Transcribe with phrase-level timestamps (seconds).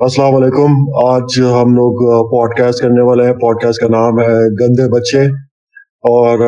[0.00, 0.72] السلام علیکم۔
[1.06, 5.20] آج ہم لوگ پوڈ کاسٹ کرنے والے ہیں۔ پوڈ کاسٹ کا نام ہے گندے بچے۔
[5.84, 6.38] اور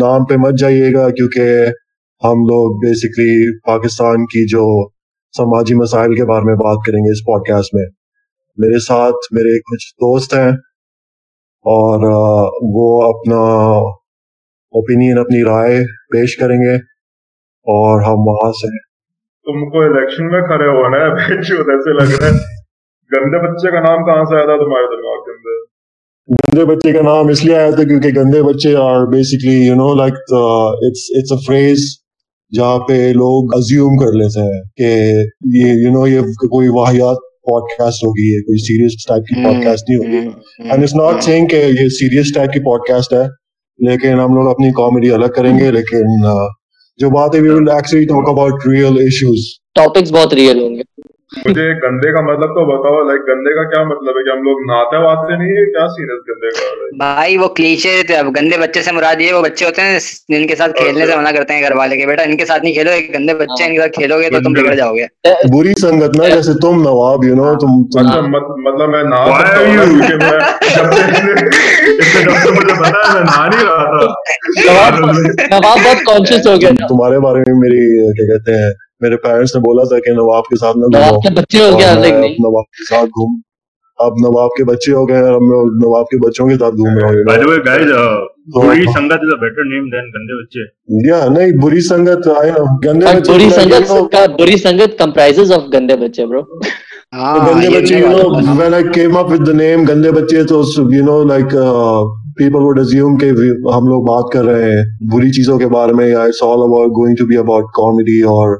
[0.00, 1.40] نام پہ مت جائیے گا کیونکہ
[2.24, 4.88] ہم لوگ بیسکلی پاکستان کی جو
[5.36, 7.84] سماجی مسائل کے بارے میں بات کریں گے اس پوڈ کاسٹ میں۔
[8.56, 10.52] میرے ساتھ میرے کچھ دوست ہیں۔
[11.62, 12.00] اور
[12.62, 13.42] وہ اپنا
[14.72, 16.74] اوپینین اپنی رائے پیش کریں گے۔
[17.48, 18.78] اور ہم وہاں سے
[19.18, 22.63] تم کو الیکشن میں کھڑے ہونا ہے لگ رہا ہے۔
[23.10, 25.58] گندے بچے کا نام کہاں سے آیا تھا تمہارے دماغ کے اندر؟
[26.28, 29.92] گندے بچے کا نام اس لیے آیا تھا کیونکہ Gande Bache are basically you know
[29.94, 31.84] like it's a phrase
[32.52, 34.90] جہاں پہ لوگ ازیوم کر لیتے ہیں کہ
[35.56, 39.62] یہ یو نو یہ کوئی واحد پوڈ کاسٹ ہوگی ہے کوئی سیریس ٹائپ کی پوڈ
[39.64, 43.24] کاسٹ نہیں ہوگی۔ اینڈ اٹس ناٹ سینگ کہ یہ سیریس ٹائپ کی پوڈ کاسٹ ہے
[43.78, 46.22] لیکن ہم لوگ اپنی کامیڈی الگ کریں گے لیکن
[47.00, 50.82] جو بات ہے we will actually talk about real issues topics بہت ریئل ہوں گے۔
[51.38, 54.60] مجھے گندے کا مطلب تو بتاؤ لائک گندے کا کیا مطلب ہے؟ کہ ہم لوگ
[54.66, 57.94] نہاتے واتے نہیں ہے کیا سین ہے گندے کا بھائی وہ کلیچے
[58.36, 61.30] گندے بچے سے مراد یہ وہ بچے ہوتے ہیں جن کے ساتھ کھیلنے سے منع
[61.30, 63.80] کرتے ہیں گھر والے کے۔ بیٹا ان کے ساتھ نہیں کھیلو گندے بچے ان کے
[63.80, 65.06] ساتھ کھیلو گے تو تم بگڑ جاؤ گے۔
[65.52, 67.80] بری سنگت نا جیسے تم نواب یو نو تم
[68.64, 69.22] مطلب میں نہ
[74.44, 79.60] نواب بہت کانشیس ہو گیا تمہارے بارے میں میری کیا کہتے ہیں میرے پیرنٹس نے
[79.62, 83.40] بولا تھا کہ نواب کے ساتھ نواب کے بچے ہو گیا نواب کے ساتھ گھوم
[83.98, 85.42] اب نواب کے بچے ہو گئے اب
[85.80, 90.38] نواب کے بچوں کے ساتھ گھوم رہے ہوں بری سنگت از بیٹر نیم دین گندے
[90.38, 90.64] بچے۔
[91.06, 92.26] یا نہیں بری سنگت
[92.84, 96.42] گندے بچے بری سنگت کا بری سنگت کمپرائزز آف گندے بچے bro
[97.12, 101.04] Gande Bache you know when I came up with the name Gande Bache تو you
[101.04, 101.56] know like
[102.38, 103.30] people would assume کہ
[103.70, 106.90] ہم لوگ بات کر رہے ہیں بری چیزوں کے بارے میں یا it's all about
[106.96, 108.56] going to be about comedy اور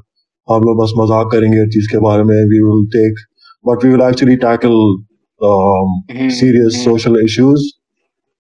[0.48, 3.20] ہم لوگ بس مذاق کریں گے ہر چیز کے بارے میں we will take
[3.64, 4.74] but we will actually tackle
[6.30, 7.62] serious social issues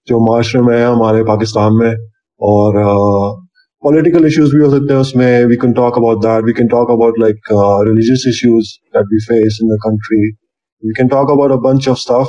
[0.08, 1.90] جو معاشرے میں ہیں ہمارے پاکستان میں
[2.40, 2.82] اور
[3.82, 6.66] پولیٹیکل ایشوز بھی ہو سکتے ہیں اس میں we can talk about that we can
[6.68, 7.52] talk about like
[7.88, 10.22] religious issues that we face in country
[10.82, 12.26] we can talk about a bunch of stuff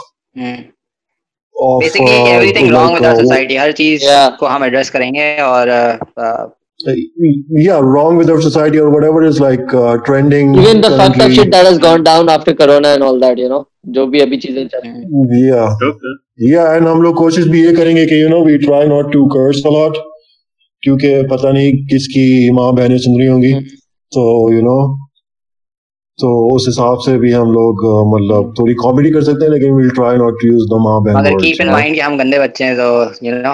[3.57, 4.03] ہر چیز
[4.39, 5.67] کو ہم ایڈریس کریں گے اور
[6.78, 11.31] yeah wrong with our society or whatever is like uh, trending even the fucked up
[11.31, 13.63] shit that has gone down after corona and all that you know
[13.96, 15.74] جو بھی ابھی چیزیں چل رہی ہیں yeah.
[16.47, 19.12] Yeah and ہم لوگ کوشش بھی یہ کریں گے کہ you know we try not
[19.13, 20.03] to curse a lot
[20.84, 23.53] کیونکہ پتہ نہیں کس کی ماں بہنیں سن رہی ہوں گی
[24.12, 24.80] تو you know
[26.19, 29.90] تو اس حساب سے بھی ہم لوگ مطلب تھوڑی کامیڈی کر سکتے ہیں لیکن we'll
[29.96, 32.66] try not to use the ماں بہن مگر کیپ ان مائنڈ کہ ہم گندے بچے
[32.66, 33.53] ہیں تو you know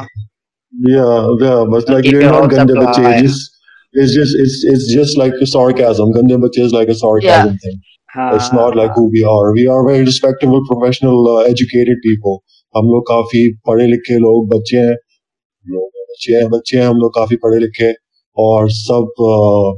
[0.73, 2.99] Yeah, yeah, but like you're not Gande Bache.
[2.99, 3.51] It's just,
[3.93, 6.11] it's just, it's, it's just like a sarcasm.
[6.13, 7.57] Gande Bache is like a sarcasm yeah.
[7.63, 7.81] thing.
[8.17, 9.53] Uh, it's not like who we are.
[9.53, 12.41] We are very respectable, professional, uh, educated people.
[12.75, 14.95] ہم لوگ کافی پڑھے لکھے لوگ بچے ہیں
[16.11, 17.91] بچے ہیں بچے ہیں ہم لوگ کافی پڑھے لکھے
[18.37, 19.21] اور سب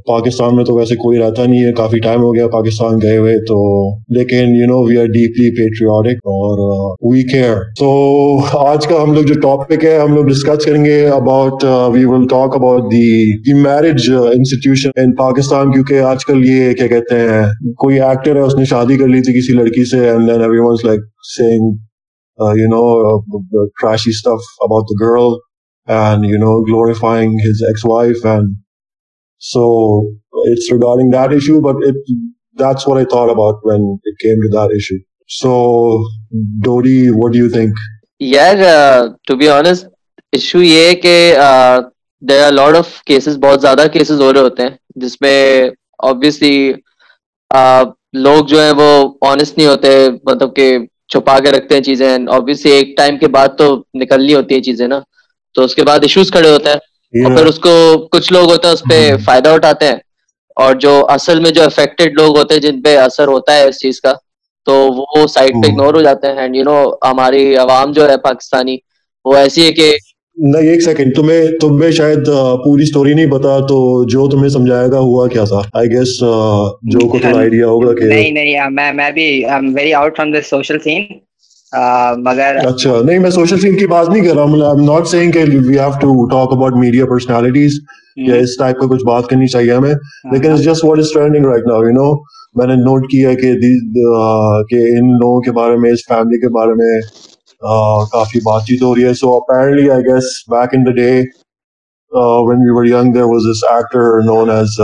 [0.07, 3.33] پاکستان میں تو ویسے کوئی رہتا نہیں ہے، کافی ٹائم ہو گیا پاکستان گئے ہوئے
[3.47, 3.55] تو،
[4.17, 6.59] لیکن you know we are deeply patriotic اور
[7.11, 7.89] وی کیئر تو
[8.59, 11.63] آج کا ہم لوگ جو ٹاپک ہے، ہم لوگ ڈسکس کریں گے about
[11.93, 17.19] we will talk about the marriage institution in Pakistan کیونکہ آج کل یہ کیا کہتے
[17.21, 17.43] ہیں،
[17.83, 20.59] کوئی ایکٹر ہے، اس نے شادی کر لی تھی کسی لڑکی سے and then every
[20.59, 21.01] ones like
[21.35, 22.83] saying you know
[23.81, 25.33] trashy stuff about the girl
[25.87, 28.23] and you know glorifying his ex-wife.
[28.25, 28.57] And
[29.37, 30.09] so
[30.45, 31.95] it's regarding that issue but it
[32.55, 34.99] that's what i thought about when it came to that issue.
[35.29, 36.05] So
[36.61, 37.73] dodi what do you think?
[38.19, 39.87] Yeah uh, to be honest
[40.33, 41.35] issue یہ ہے کہ
[42.21, 45.69] there are lot of cases بہت زیادہ cases ہو رہے ہوتے ہیں جس میں
[46.09, 46.73] آبویسلی
[48.13, 48.87] لوگ جو ہیں وہ
[49.29, 50.77] آنےسٹ نہیں ہوتے مطلب کہ
[51.13, 54.87] چھپا کے رکھتے ہیں چیزیں آبویسلی ایک ٹائم کے بعد تو نکلنی ہوتی ہیں چیزیں
[54.87, 54.99] نا
[55.55, 57.71] تو اس کے بعد ایشوز کھڑے ہوتے ہیں اور پھر اس کو
[58.11, 59.97] کچھ لوگ ہوتے ہیں اس پہ فائدہ اٹھاتے ہیں
[60.57, 63.79] اور جو اصل میں جو افیکٹڈ لوگ ہوتے ہیں جن پہ اثر ہوتا ہے اس
[63.79, 64.13] چیز کا
[64.67, 68.17] تو وہ سائڈ پہ اگنور ہو جاتے ہیں اینڈ یو نو ہماری عوام جو ہے
[68.17, 68.77] پاکستانی
[69.25, 69.91] وہ ایسی ہے کہ
[70.37, 72.25] نہیں ایک سیکنڈ تمہیں تمہیں شاید
[72.63, 73.75] پوری سٹوری نہیں پتا تو
[74.09, 76.17] جو تمہیں سمجھائے گا ہوا کیا تھا؟ آئی گیس
[76.83, 79.27] جو کو تھوڑا آئیڈیا ہوگا کہ نہیں نہیں میں میں بھی
[79.75, 81.03] very out from this social scene
[82.17, 85.43] مگر اچھا نہیں میں سوشل سین کی بات نہیں کر رہا ہوں ناٹ سیئنگ کہ
[85.67, 87.79] we have to talk about media personalities
[88.27, 89.93] یا اس ٹائپ کا کچھ بات کرنی چاہیے ہمیں
[90.31, 92.11] لیکن it's just what is trending right now you know
[92.55, 93.53] میں نے نوٹ کیا کہ
[94.69, 96.99] کہ ان لوگوں کے بارے میں اس فیملی کے بارے میں
[98.11, 101.09] کافی بات چیت ہو رہی ہے۔ So apparently I guess back in the day
[102.47, 104.79] when we were young there was this actor known as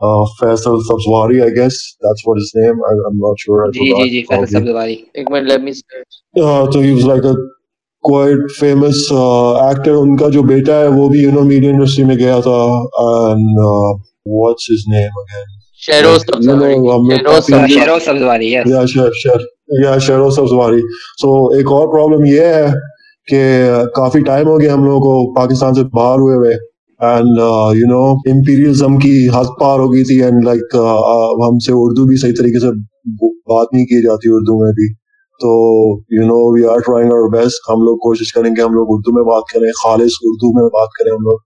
[0.00, 1.96] Faisal Sabzwari, I guess.
[2.00, 2.76] That's what his name.
[2.88, 3.66] I, I'm not sure.
[3.66, 7.04] I جی جی جی فیصل سبزواری ایک minute let me search Uh, so he was
[7.04, 7.34] like a
[8.04, 9.94] quite famous uh, actor.
[10.00, 12.58] ان کا جو بیٹا ہے وہ بھی یو نو میڈیا انڈسٹری میں گیا تھا
[13.04, 13.92] and uh,
[14.36, 15.48] what's his name again?
[15.80, 16.22] Shahroz
[18.04, 18.46] Sabzwari
[19.82, 19.98] یا
[20.36, 20.80] سبزواری
[21.20, 22.66] سو ایک اور پرابلم یہ ہے
[23.28, 23.40] کہ
[23.96, 26.54] کافی ٹائم ہو گیا ہم لوگوں کو پاکستان سے باہر ہوئے ہوئے
[27.06, 27.38] اینڈ
[27.76, 28.00] یو نو
[28.30, 30.74] امپیریلزم کی حد پار ہو گئی تھی اینڈ لائک
[31.48, 32.70] ہم سے اردو بھی صحیح طریقے سے
[33.50, 34.86] بات نہیں کی جاتی اردو میں بھی.
[35.42, 35.50] تو
[36.14, 39.14] you know we are trying our best ہم لوگ کوشش کریں گے ہم لوگ اردو
[39.14, 41.38] میں بات کریں خالص اردو میں بات کریں ہم لوگ.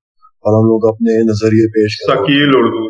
[0.45, 2.85] اور ہم لوگ اپنے نظریے پیش کریں۔ سکیل اردو۔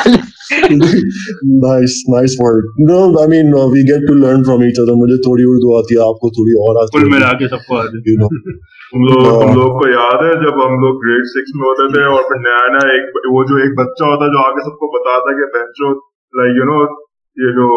[0.00, 0.23] سکیل۔
[0.64, 2.64] Nice nice word.
[2.80, 4.96] No i mean uh, we get to learn from each other.
[4.96, 7.66] مجھے تھوڑی اردو آتی ہے آپ کو تھوڑی اور آتی کل ہے۔ ملا کے سب
[7.68, 7.82] کو
[8.14, 8.30] know.
[8.92, 12.02] تم لوگ تم لوگ کو یاد ہے جب ہم لوگ گریڈ سکس میں ہوتے تھے
[12.08, 14.90] اور پھر نیا نیا ایک وہ جو ایک بچہ ہوتا ہے جو آگے سب کو
[14.96, 15.92] بتاتا ہے کہ بینچو
[16.34, 16.80] لائک یو نو
[17.36, 17.70] یہ جو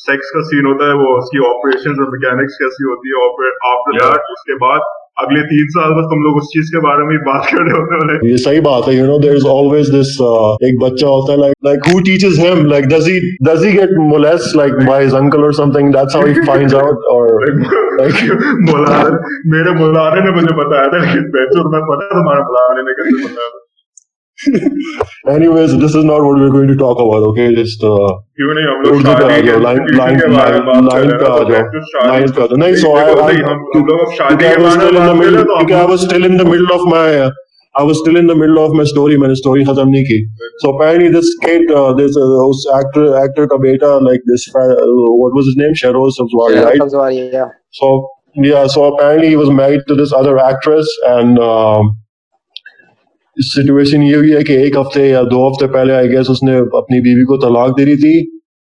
[0.00, 3.34] سیکس کا سین ہوتا ہے وہ اس کی آپریشن اور میکینکس کیسی ہوتی ہے اور
[3.36, 6.80] پھر آفٹر دیٹ اس کے بعد اگلے تین سال بس تم لوگ اس چیز کے
[6.86, 9.36] بارے میں ہی بات کر رہے ہوتے ہیں۔ یہ صحیح بات ہے you know there
[9.40, 13.08] is always this uh, ایک بچہ ہوتا ہے like like who teaches him like does
[13.12, 13.16] he
[13.48, 15.92] does he get molested like by his uncle or something?
[15.98, 17.22] That's how he finds out or
[18.00, 18.18] like
[18.70, 19.20] مولانا
[19.54, 23.64] میرے مولانے نے مجھے بتایا تھا لیکن بہتر میں پتا تمہارے مولانے نے کیسے بتایا
[25.28, 28.66] anyways this is not what we're going to talk about okay just uh, کیوں نہیں
[28.66, 30.18] ہم لوگ شادی لائن لائن
[30.86, 31.62] لائن پہ آ جاؤ
[32.08, 35.00] لائن پہ آ جاؤ نہیں سو آئی ہم لوگ اب شادی کے was بارے still
[35.00, 37.08] in the میں middle بات کیونکہ I was still in the middle of my
[37.74, 40.22] I was still in the middle of my story میں نے story ختم نہیں کی
[40.64, 44.70] so apparently this kid uh, this uh, us actor actor کا بیٹا like this uh,
[45.24, 47.50] what was his name Sheroz Sabzwari right Sabzwari یا
[47.82, 47.94] so
[48.48, 51.94] yeah so apparently he was married to this other actress and um,
[53.36, 56.56] situation یہ ہوئی ہے کہ ایک ہفتے یا دو ہفتے پہلے آئی گیس اس نے
[56.78, 58.14] اپنی بیوی کو طلاق دے دی تھی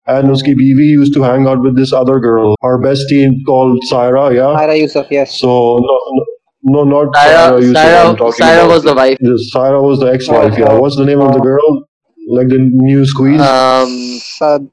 [0.08, 3.34] اینڈ اس کی بیوی used to hang out with this other girl اور بیسٹ ٹیم
[3.48, 5.54] کال سائرا یا آئرا یوسف یس So
[5.86, 6.24] no, no,
[6.64, 7.62] no not Syra, Syra.
[7.62, 8.72] Yusuf, I'm Syra, talking Syra about.
[8.72, 9.18] was the wife.
[9.22, 10.58] Yes, Syra was the ex-wife.
[10.58, 10.72] Yeah.
[10.72, 11.44] Oh, What's the name of the oh.
[11.44, 11.76] girl?
[12.20, 13.42] Like the new squeeze.
[13.42, 13.96] Um,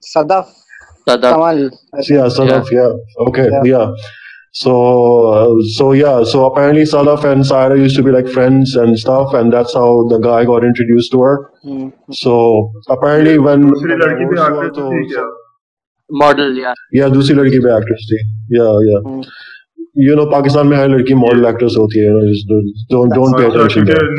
[0.02, 0.50] Sadaf
[1.10, 1.34] Sadaf.
[1.34, 1.70] Kamal
[2.10, 2.72] yeah, Sadaf.
[2.72, 2.92] Yeah.
[3.28, 3.48] Okay.
[3.50, 3.62] Yeah.
[3.64, 3.86] Yeah.
[4.54, 4.72] So,
[5.28, 6.24] uh, so yeah.
[6.24, 10.06] So apparently, Sadaf and Syra used to be like friends and stuff, and that's how
[10.08, 11.36] the guy got introduced to her.
[12.12, 13.64] So apparently, when
[16.58, 16.74] yeah.
[16.92, 18.18] yeah, دوسری لڑکی بھی actress تھی.
[18.58, 19.00] Yeah, yeah.
[19.06, 19.24] Hmm.
[20.04, 22.12] You know, Pakistan میں ہر لڑکی model actress ہوتی ہے.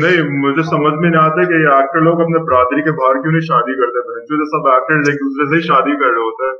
[0.02, 3.32] نہیں مجھے سمجھ میں نہیں آتا کہ یہ ایکٹر لوگ اپنے برادری کے باہر کیوں
[3.32, 6.50] نہیں شادی کرتے ہیں جو سب ایکٹر ایک دوسرے سے ہی شادی کر رہے ہوتے
[6.50, 6.56] ہیں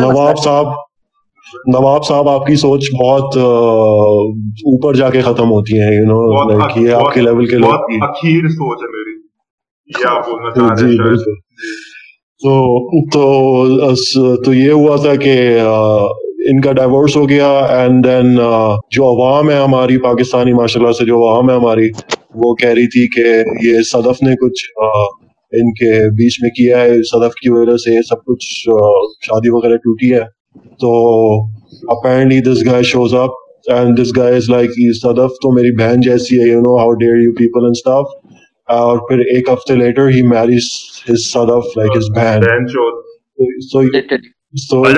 [0.00, 0.38] نواب.
[0.38, 0.66] صاحب
[1.66, 3.36] نواب صاحب آپ کی سوچ بہت
[4.44, 7.70] اوپر جا کے ختم ہوتی ہے یو نو یہ آپ کے لیول کے لوگ
[8.48, 9.14] سوچ ہے میری۔
[10.78, 11.32] جی بالکل۔
[14.44, 15.60] تو یہ ہوا تھا کہ
[16.38, 18.36] ان کا ڈائیورس ہو گیا اینڈ دین
[18.90, 21.88] جو عوام ہے ہماری پاکستانی ماشاء اللہ سے جو عوام ہے ہماری
[22.34, 23.26] وہ کہہ رہی تھی کہ
[23.66, 24.64] یہ صدف نے کچھ
[25.54, 28.44] ان کے بیچ میں کیا ہے صدف کی وجہ سے سب کچھ
[29.26, 30.20] شادی وغیرہ ٹوٹی ہے۔
[30.54, 31.44] تو
[31.88, 33.30] apparently this guy shows up
[33.66, 34.70] and this guy is like
[35.02, 38.06] Sadaf تو میری بہن جیسی ہے you know how dear you people and staff
[38.68, 40.64] اور پھر ایک ہفتے لیٹر ہی marries
[41.10, 42.40] his Sadaf like his بہن۔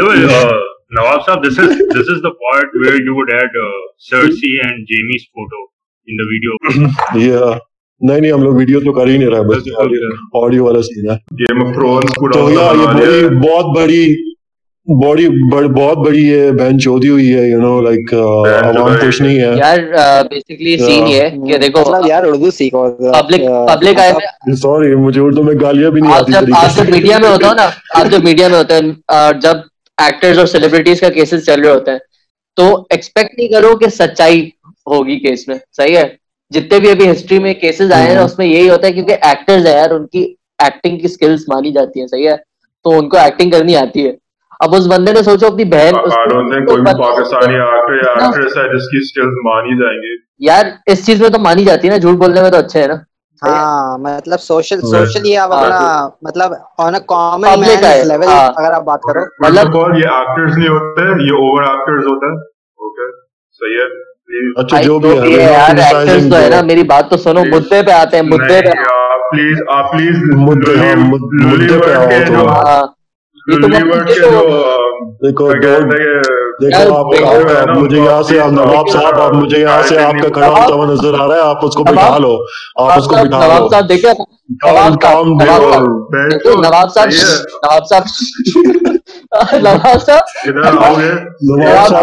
[0.03, 0.57] way, uh,
[0.99, 3.79] Nawab Saab, this is this is the part where you would add uh,
[4.09, 5.61] Cersei and Jamie's photo
[6.09, 6.53] in the video.
[7.29, 7.59] yeah.
[8.01, 9.63] نہیں نہیں ہم لوگ video تو کر ہی نہیں رہے بس.
[10.35, 13.77] آڈیو والا سین ہے۔ گیم آف تھرونز پورا تو یا یہ بنا لیا۔ بڑی بہت
[13.77, 14.07] بڑی
[14.87, 15.27] بڑی
[15.71, 19.79] بہت بڑی یہ بہن چودی ہوئی ہے یو نو لائک عوام خوش نہیں ہے۔ یار
[20.31, 24.13] بیسکلی سین یہ ہے کہ دیکھو مطلب یار اردو سیکھو۔ پبلک پبلک آئے
[24.47, 27.49] میں سوری مجھے اردو میں گالیاں بھی نہیں آتی جب آپ جب میڈیا میں ہوتا
[27.49, 29.57] ہو نا آپ جب میڈیا میں ہوتے ہیں اور جب
[29.99, 31.99] ایکٹرز اور سیلیبریٹیز کا کیسز چل رہے ہوتے ہیں
[32.57, 34.41] تو ایکسپیکٹ نہیں کرو کہ سچائی
[34.87, 36.05] ہوگی کیس میں۔ صحیح ہے؟
[36.51, 39.67] جتنے بھی ابھی ہسٹری میں کیسز آئے ہیں اس میں یہی ہوتا ہے کیونکہ ایکٹرز
[39.67, 42.37] ہے یار ان کی ایکٹنگ کی سکلز مانی جاتی ہیں صحیح ہے؟
[42.85, 44.13] تو ان کو ایکٹنگ کرنی آتی ہے۔
[44.61, 45.95] اب اس بندے نے سوچو اپنی بہن
[46.67, 51.07] کوئی بھی پاکستانی ایکٹر یا ایکٹریس ہے جس کی سکلز مانی جائیں گی۔ یار اس
[51.07, 52.95] چیز میں تو مانی جاتی ہے نا جھوٹ بولنے میں تو اچھے ہے نا۔
[53.43, 55.53] ہاں مطلب سوشل Well, سوشلی آپ.
[55.53, 56.47] اپنا
[56.79, 58.29] آن اے کامن Public مین ہے, لیول.
[58.29, 62.27] اگر آپ بات کرو۔ فرسٹ آف آل یہ ایکٹرز نہیں ہوتے یہ اوور ایکٹرز ہوتے
[62.27, 62.39] ہیں۔
[62.79, 63.13] اوکے
[63.53, 64.16] صحیح ہے؟ Please-
[64.57, 67.91] اچھا جو بھی ہے یار ایکٹرز تو ہے نا میری بات تو سنو مدعے پہ
[67.91, 68.71] آتے ہیں مدعے پہ۔
[69.31, 72.07] پلیز آپ پلیز مدعے- ہاں، مد- مدعے پہ آؤ
[75.23, 75.51] دیکھو
[76.63, 77.07] دیکھو آپ
[77.57, 80.87] آپ مجھے یہاں سے نواب صاحب آپ مجھے یہاں سے آپ کا کھڑا ہوتا ہوا
[80.87, 82.37] نظر آ رہا ہے آپ اس کو بٹھا لو۔
[82.83, 83.69] آپ اس کو بٹھا لو۔
[84.65, 85.23] نواب صاحب
[86.63, 87.09] نواب صاحب
[87.65, 88.05] نواب صاحب
[89.63, 90.99] نواب صاحب۔ نواب صاحب۔ نواب
[91.59, 91.95] نواب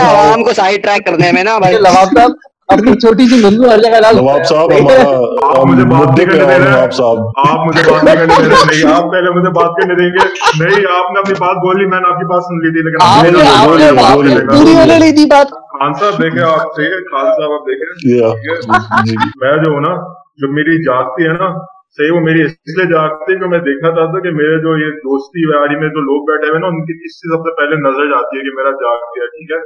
[0.00, 2.30] عوام کو سائڈ ٹریک کرنے میں نا بھائی۔ نواب صاحب
[2.68, 6.58] اپنی چھوٹی سی مندو ہر جگہ ڈال نواب صاحب ہمارا مجھے بات کرنے دے رہے
[6.66, 10.08] نواب صاحب۔ آپ مجھے بات کرنے دے رہے نہیں آپ پہلے مجھے بات کرنے دیں
[10.14, 10.24] گے؟
[10.60, 13.04] نہیں آپ نے اپنی بات بولی میں نے آپ کی بات سن لی تھی لیکن
[13.06, 17.02] آپ نے آپ بات پوری ہونے لی تھی بات؟ خان صاحب دیکھیں آپ ٹھیک ہے؟
[17.10, 17.86] خان صاحب آپ دیکھیں.
[17.92, 19.92] ٹھیک ہے؟ میں جو ہوں نا
[20.38, 21.52] جو میری جاگتی ہے نا
[21.98, 24.76] صحیح وہ میری اس لیے جاگتی ہے کہ میں دیکھنا چاہتا ہوں کہ میرے جو
[24.78, 27.44] یہ دوستی یاری میں جو لوگ بیٹھے ہوئے ہیں نا ان کی کس چیز سب
[27.44, 29.60] سے پہلے نظر جاتی ہے کہ میرا جاگ گیا ٹھیک ہے؟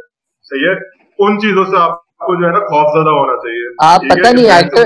[0.51, 0.75] صحیح ہے؟
[1.19, 4.51] ان چیزوں سے آپ کو جو ہے نا خوف زدہ ہونا چاہیے۔ آپ؟ پتہ نہیں
[4.51, 4.85] ایکٹر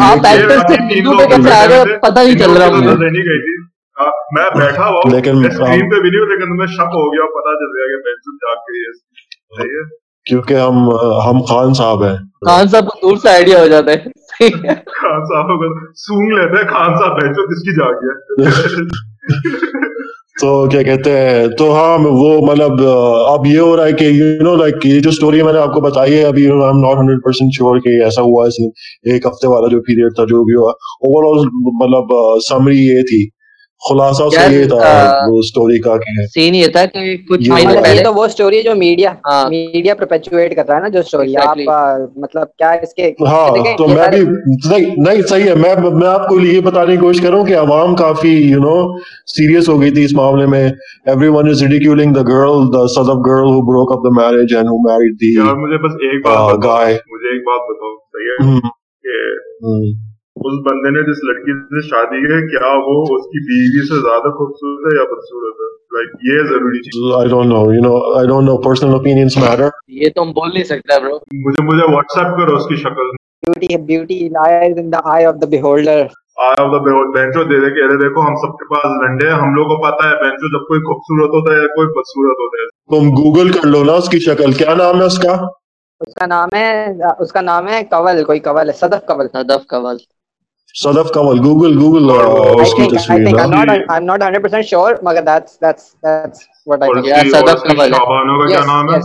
[0.00, 2.86] آپ ایکٹر سے ہندو پہ کیسے آ تھے، پتہ نہیں چل رہا کی تو مجھے
[2.86, 3.74] نظر نہیں گئی تھی۔
[4.32, 7.26] میں بیٹھا ہوا ہوں۔ لیکن میں اسکرین پہ بھی نہیں لیکن تمہیں شک ہو گیا
[7.26, 9.82] پتا چل گیا کہ بینچ جاگ گئی ہے۔
[10.24, 10.76] کیونکہ ہم
[11.28, 13.98] ہم خان صاحب ہیں۔ خان صاحب کو دور سے آئیڈیا ہو جاتا ہے۔
[14.86, 18.14] خان صاحب کو سونگ لیتے ہیں خان صاحب بینچو کس کی جاگ گیا۔
[20.36, 22.80] تو کیا کہتے ہیں، تو ہاں وہ مطلب
[23.32, 25.72] اب یہ ہو رہا ہے کہ یو نو لائک یہ جو اسٹوری میں نے آپ
[25.74, 28.66] کو بتائی ہے، ابھی ہم am not hundred percent sure کہ ایسا ہوا ہے
[29.12, 30.70] ایک ہفتے والا جو پیریڈ تھا، جو بھی ہوا
[31.08, 31.46] اوور آل
[31.82, 32.12] مطلب
[32.48, 33.22] سمری یہ تھی۔
[33.84, 34.76] خلاصہ یار، یہ تھا
[35.28, 38.62] وہ اسٹوری کا کہ سین یہ تھا کہ کچھ مہینے پہلے تو وہ اسٹوری ہے
[38.62, 41.00] جو میڈیا ہاں۔ میڈیا پرپیچویٹ کر رہا ہے نا جو
[41.40, 41.58] آپ.
[41.66, 43.48] کا مطلب کیا اس کے ہاں
[43.78, 44.22] تو میں بھی
[44.98, 48.32] نہیں صحیح ہے۔ میں میں آپ کو یہ بتانے کی کوشش کروں کہ عوام کافی
[48.50, 48.76] یو نو
[49.34, 50.64] سیریس ہو گئی تھی اس معاملے میں۔
[51.28, 54.68] Everyone is ridiculing the girl the sort of girl who broke up the marriage and
[54.68, 58.58] who married the یار مجھے بس ایک بات گائے مجھے ایک بات بتاؤ۔ صحیح ہے
[59.04, 63.82] کہ اس بندے نے جس لڑکی سے شادی کی ہے کیا وہ اس کی بیوی
[63.88, 67.84] سے زیادہ خوبصورت ہے یا بدصورت ہے؟ لائک یہ ضروری چیز I don't know, you
[67.84, 68.56] know, I don't know.
[68.66, 69.68] Personal opinions matter.
[69.88, 73.10] یہ تو ہم بول نہیں سکتے برو مجھے مجھے واٹس ایپ کرو اس کی شکل۔
[73.46, 76.04] Beauty beauty lies in the eye of the beholder
[76.44, 76.78] آیا ہوگا
[77.16, 79.76] بینچو دے دے کہ ارے دیکھو ہم سب کے پاس لنڈے ہیں۔ ہم لوگ کو
[79.82, 83.52] پتا ہے بینچو جب کوئی خوبصورت ہوتا ہے یا کوئی بدصورت ہوتا ہے۔ تم گوگل
[83.52, 85.32] کر لو نا اس کی شکل۔ کیا نام ہے اس کا؟
[86.00, 86.84] اس کا نام ہے
[87.18, 89.96] اس کا نام ہے کنول کوئی کنول ہے صدف کنول ہدف کمل
[90.74, 93.52] صدف کنول گوگل گوگل اور وہ- اس I کی think I تصویر think نا I'm
[93.52, 97.22] not I'm not 100% sure مگر that's that's that's what I اور think اس Yeah,
[97.22, 99.04] کی اور صدف اس کی کمل ہے۔ شابانوں کا کیا yes نام ہے؟ yes.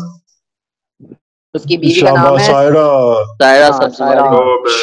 [1.53, 2.87] اس کی بیوی کا شابا نام ہے۔ سائرہ۔
[3.39, 4.23] سائرہ ہاں، سب Saira.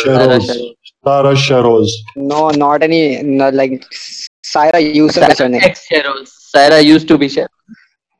[0.04, 1.32] Saira
[2.32, 3.02] no not any
[3.54, 3.74] like
[4.52, 4.76] Saira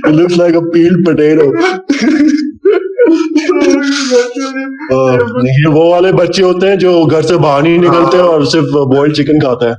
[0.07, 1.45] looks like a peeled potato.
[5.45, 9.13] یہ وہ والے بچے ہوتے ہیں جو گھر سے باہر نہیں نکلتے اور صرف بوائل
[9.13, 9.75] چکن کھاتے ہیں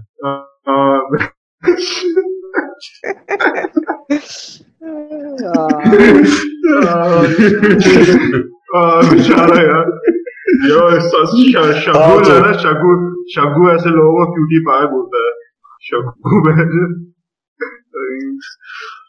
[9.10, 9.86] بچارا یار یار
[11.80, 12.92] شگو جو ہے نا شگو
[13.34, 15.32] شگو ایسے لوگوں کو کیوٹی پائے بولتا ہے؟
[15.80, 16.54] شگو میں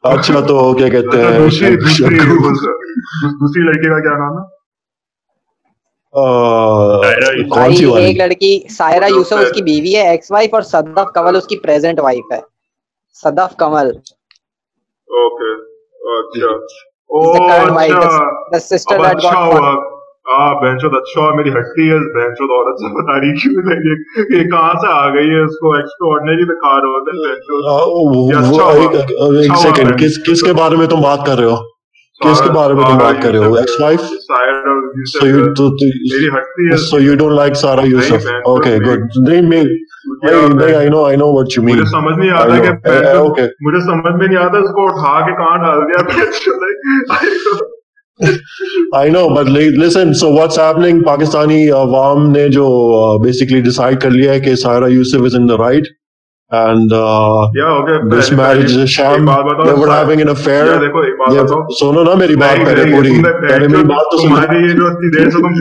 [0.03, 1.75] اچھا تو کیا کہتے اچھا ہیں دوسری
[3.23, 4.57] دوسری لڑکی کا کیا نام ہے؟
[7.49, 11.35] کون سی ایک لڑکی سائرہ یوسف اس کی بیوی ہے ایکس وائف اور صدف کنول
[11.35, 12.39] اس کی پریزنٹ وائف ہے۔
[13.13, 13.87] صدف کنول۔
[15.09, 15.53] اوکے
[16.19, 16.55] اچھا۔
[17.09, 17.19] او
[19.05, 19.96] اچھا۔
[20.31, 21.95] اچھا اچھا میری ہٹی ہے
[22.41, 23.63] عورت سے رہی کیوں
[24.39, 27.11] یہ کہاں سے آ گئی ہے؟ اس کو ایکسٹرا آرڈنری دکھا رہے
[28.15, 28.79] وہ- اچھا
[29.53, 31.55] اچھا سیکنڈ۔ کس کس کے بارے میں تم بات کر رہے ہو؟
[32.25, 34.01] کس کے بارے میں تم بات کر رہے ہو؟ ایکس وائف
[35.17, 35.41] So you
[35.81, 36.29] میری
[36.71, 38.19] ہے۔ so you don't like Sarah Yusuf?
[38.27, 39.29] man, Okay, don't good.
[39.29, 39.63] نہیں میں.
[41.73, 42.49] مجھے سمجھ نہیں آتا.
[42.63, 43.47] کہ Eh.
[43.61, 47.76] مجھے سمجھ میں نہیں آتا اس کو اٹھا کے کہاں ڈال دیا۔
[49.09, 50.13] Know, but li- listen.
[50.13, 51.03] So what's happening?
[51.03, 52.67] Pakistani عوام نے جو
[53.23, 55.35] بیسکلی ڈیسائیڈ کر لیا ہے کہ سائرہ یوسف از
[59.75, 60.67] were having an affair.
[60.79, 64.17] دیکھو ایک بات یہ بتاؤ سنو نا میری بات پہلے پوری پہلے میری بات تو
[64.17, 65.57] سنو یہ جو اتنی دیر سے تم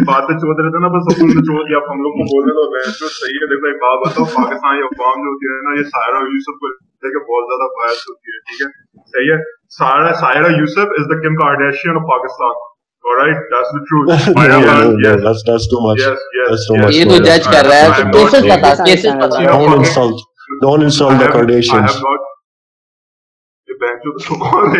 [0.61, 3.83] رہے تھے نا بس اب ہم لوگ کو بولنے دو بینچو صحیح ہے دیکھو ایک
[3.85, 6.73] بات بتاؤ پاکستانی عوام جو ہوتی ہے نا یہ سائرہ یوسف کو
[7.03, 8.71] لے کے بہت زیادہ باعث ہوتی ہے ٹھیک ہے
[9.17, 9.41] صحیح ہے
[9.79, 12.65] Saira Yousuf is the Kim Kardashian of Pakistan
[13.11, 16.01] alright that's the truth no, heard, no, yes that's that's too much.
[16.05, 16.85] yes yes That's too yes.
[16.85, 16.95] much.
[16.95, 17.19] یہ تو
[17.53, 18.05] کر رہا ہے
[18.49, 20.25] بتا کیسز Don't بتا insult.
[20.65, 21.93] Don't insult I the have- I Kardashians.
[21.93, 22.25] have not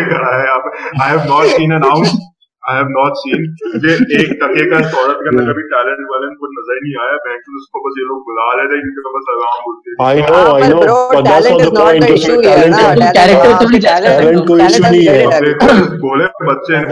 [0.09, 2.15] کر آیا ہے
[2.67, 6.09] I have not seen I not مجھے ایک ٹکے کا عورت کے اندر کبھی ٹیلنٹ
[6.09, 9.13] والے کو نظر نہیں آیا بینک اس کو بس یہ لوگ بلا رہے تھے کیونکہ
[9.13, 12.03] بس سلام بولتے I know, I know, but that's not the point.
[13.87, 15.53] Talent کوئی issue نہیں ہے.
[15.99, 16.89] بولے بچے saying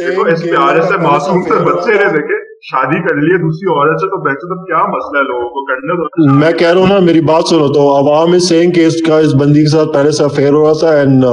[0.00, 4.08] دیکھو اس پیارے سے معصوم سے بچے نے دیکھے شادی کر لیے دوسری عورت سے
[4.08, 6.98] تو بینچ تو کیا مسئلہ ہے لوگوں کو کرنے دو میں کہہ رہا ہوں نا
[7.06, 10.12] میری بات سنو تو عوام از سیئنگ کہ اس کا اس بندی کے ساتھ پہلے
[10.18, 11.24] سے افیئر ہو رہا تھا and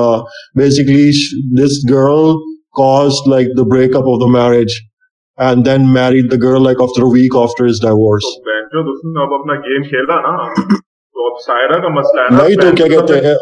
[0.55, 1.09] basically
[1.55, 2.31] this girl
[2.75, 4.75] caused like the breakup of the marriage
[5.37, 8.29] and then married the girl like after a week after his divorce.
[8.47, 8.57] ہے
[12.29, 13.33] نہیں تو کیا کہتے ہیں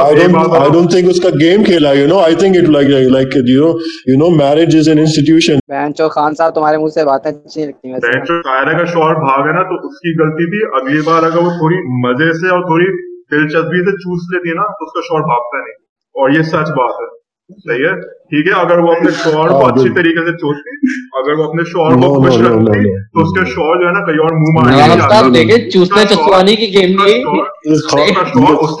[0.00, 2.68] I don't بات I don't think اس کا گیم کھیلا you know I think it
[2.76, 3.72] like like you know
[4.10, 5.62] you know marriage is an institution.
[5.68, 9.48] بینچو Khan صاحب تمہارے منہ سے باتیں اچھی نہیں لگتی بینچو سائرہ کا شوہر بھاگ
[9.48, 12.64] ہے نا تو اس کی غلطی تھی اگلی بار اگر وہ تھوڑی مزے سے اور
[12.70, 12.90] تھوڑی
[13.34, 15.78] دلچسپی سے چوس لیتی نا تو اس کا شوہر بھاگتا نہیں
[16.14, 17.14] اور یہ سچ بات ہے
[17.50, 17.90] صحیح ہے
[18.28, 20.72] ٹھیک ہے اگر وہ اپنے شوہر کو ہاں، اچھی۔ طریقے سے چوستی
[21.18, 22.80] اگر وہ اپنے شوہر کو خوش رکھتی.
[23.10, 25.44] تو اس کے شوہر جو ہے نا کہیں اور منہ مار نواب نہیں، صاحب نہیں،
[25.44, 27.22] دیکھیں چوسنے چسوانی کی گیم نہیں
[27.68, 28.06] اس سے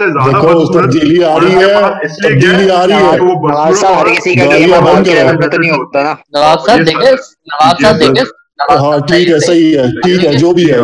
[0.08, 1.70] زیادہ دیکھو اس بدصورت تبدیلی آ رہی ہے
[2.02, 4.68] اس لیے تبدیلی آ رہی ہے کہ وہ نواز صاحب ہر بدصورت کسی کا گالیاں
[4.70, 7.94] گیم بند کے کرو۔ بندہ تو نہیں ہوتا نا نواب صاحب یہ دیکھیں نواب صاحب
[7.94, 8.24] یہ دیکھیں
[8.60, 10.80] نواب ہاں ٹھیک ہے صحیح ہے ٹھیک ہے جو بھی ہے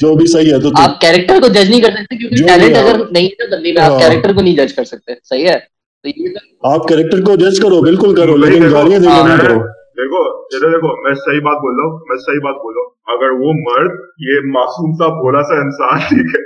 [0.00, 3.04] جو بھی صحیح ہے تو آپ کیریکٹر کو جج نہیں کر سکتے کیونکہ ٹیلنٹ۔ اگر
[3.10, 5.58] نہیں ہے تو آپ ہاں۔ کیریکٹر کو نہیں جج کر سکتے صحیح ہے
[6.62, 9.60] آپ کریکٹر کو جج کرو بالکل کرو لیکن گالیاں دینا ہاں، نہیں میں- کرو۔
[9.96, 10.20] دیکھو
[10.54, 13.52] دیکھو میں صحیح بات بول رہا ہوں میں صحیح بات بول رہا ہوں اگر وہ
[13.58, 16.42] مرد یہ معصوم سا بھولا سا انسان ٹھیک ہے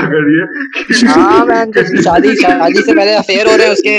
[0.00, 1.64] اگر یہ ہاں
[2.02, 3.96] شادی شادی سے پہلے افیئر ہو رہے ہیں اس کے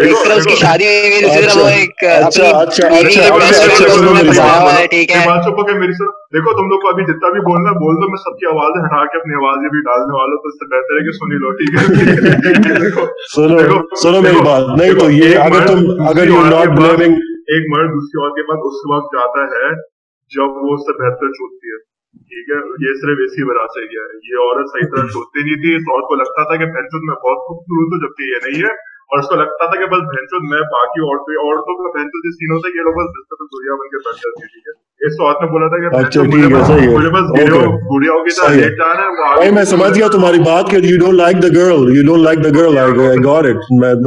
[0.00, 3.08] ایک طرف اس کی شادی ہوئی ہے دوسری طرف وہ ایک اچھا، اپنی اچھا، بیوی
[3.08, 5.18] اچھا، کے اچھا، بیسٹ اچھا، فرینڈ سنو کو میری پھنسایا بات۔ ہوا ہے ٹھیک ہے
[5.18, 7.96] یہ بات چپ کہ میری سر دیکھو تم لوگ کو ابھی جتنا بھی بولنا بول
[7.96, 10.56] دو میں سب کی آوازیں ہٹا کے اپنی آوازیں بھی ڈالنے والا ہوں تو اس
[10.56, 12.94] سے بہتر ہے کہ سنی لو ٹھیک ہے
[13.34, 17.20] سنو سنو میری بات نہیں تو یہ اگر تم اگر یو ناٹ بلیمنگ
[17.50, 19.68] ایک مرد دوسری عورت کے پاس اس وقت جاتا ہے
[20.36, 21.78] جب وہ اس سے بہتر چھوٹتی ہے۔
[22.28, 25.58] ٹھیک ہے یہ صرف اسی وجہ سے کیا ہے۔ یہ عورت صحیح طرح چھوٹتی نہیں
[25.62, 28.62] تھی۔ اس عورت کو لگتا تھا کہ بہنچود میں بہت خوبصورت ہوں جبکہ یہ نہیں
[28.62, 28.74] ہے۔
[29.10, 32.34] اور اس کو لگتا تھا کہ بس بہنچود میں باقی عورتیں عورتوں کا بہنچود اس
[32.34, 34.64] سین ہوتا ہے کہ یہ لوگ بس پہ گڑیا بن کے بیٹھ جاتی ہے۔ ٹھیک
[34.68, 34.72] ہے۔
[35.06, 36.70] اس عورت نے بولا تھا کہ مجھے بس۔
[38.56, 42.06] لیٹ جانا بھائی میں سمجھ گیا تمہاری بات کہ you don't like the girl you
[42.06, 42.92] don't like the girl I
[43.24, 43.56] got it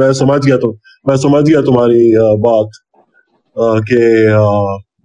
[0.00, 0.72] میں سمجھ گیا تو
[1.04, 2.02] میں سمجھ گیا تمہاری
[2.40, 2.85] بات۔
[3.60, 4.34] کہ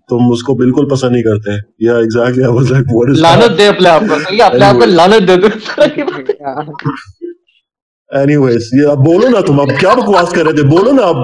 [0.09, 3.57] تم اس کو بالکل پسند نہیں کرتے۔ یا exactly I was like what is لانت
[3.57, 4.85] دے اپنے آپ کو۔ اپنے آپ کو.
[4.85, 5.47] لانت دے دو
[8.17, 11.01] اینی ویز یہ اب بولو نا تم اب کیا بکواس کر رہے تھے؟ بولو نا
[11.01, 11.15] اب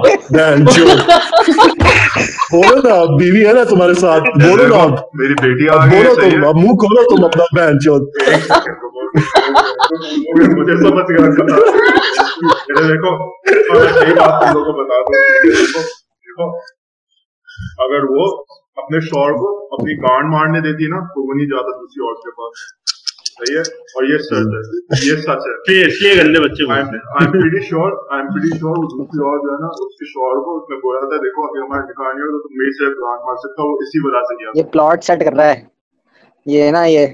[2.52, 5.90] بولو نا اب بیوی ہے نا تمہارے ساتھ۔ بولو نا اب۔ میری بیٹی آ اب
[5.90, 9.00] گئی ہے بولو تم اب منہ کھولو تم اپنا بہن رکو۔
[10.60, 11.26] مجھے سمجھ گیا
[12.88, 16.77] دیکھو اور میں صحیح بات تم لوگوں کو بتا دوں۔ دیکھو دیکھو۔
[17.78, 18.42] اگر وہ
[18.76, 22.30] اپنے شوہر کو اپنی گانڈ مارنے دیتی نا تو وہ نہیں جاتا دوسری عورت کے
[22.30, 22.78] پاس۔
[23.38, 26.64] صحیح ہے؟ اور یہ سچ ہے۔ یہ سچ ہے۔ اس لیے گندے بچے
[28.98, 31.62] دوسری عورت جو ہے نا اس کے شوہر کو اس نے بولا تھا دیکھو اگر
[31.62, 34.36] ہمارا نکاح نہیں ہو تو تم میری سے گانڈ مار سکتا وہ اسی وجہ سے
[34.36, 35.64] کیا یہ پلاٹ سیٹ کر رہا ہے۔
[36.46, 37.06] یہ نا یہ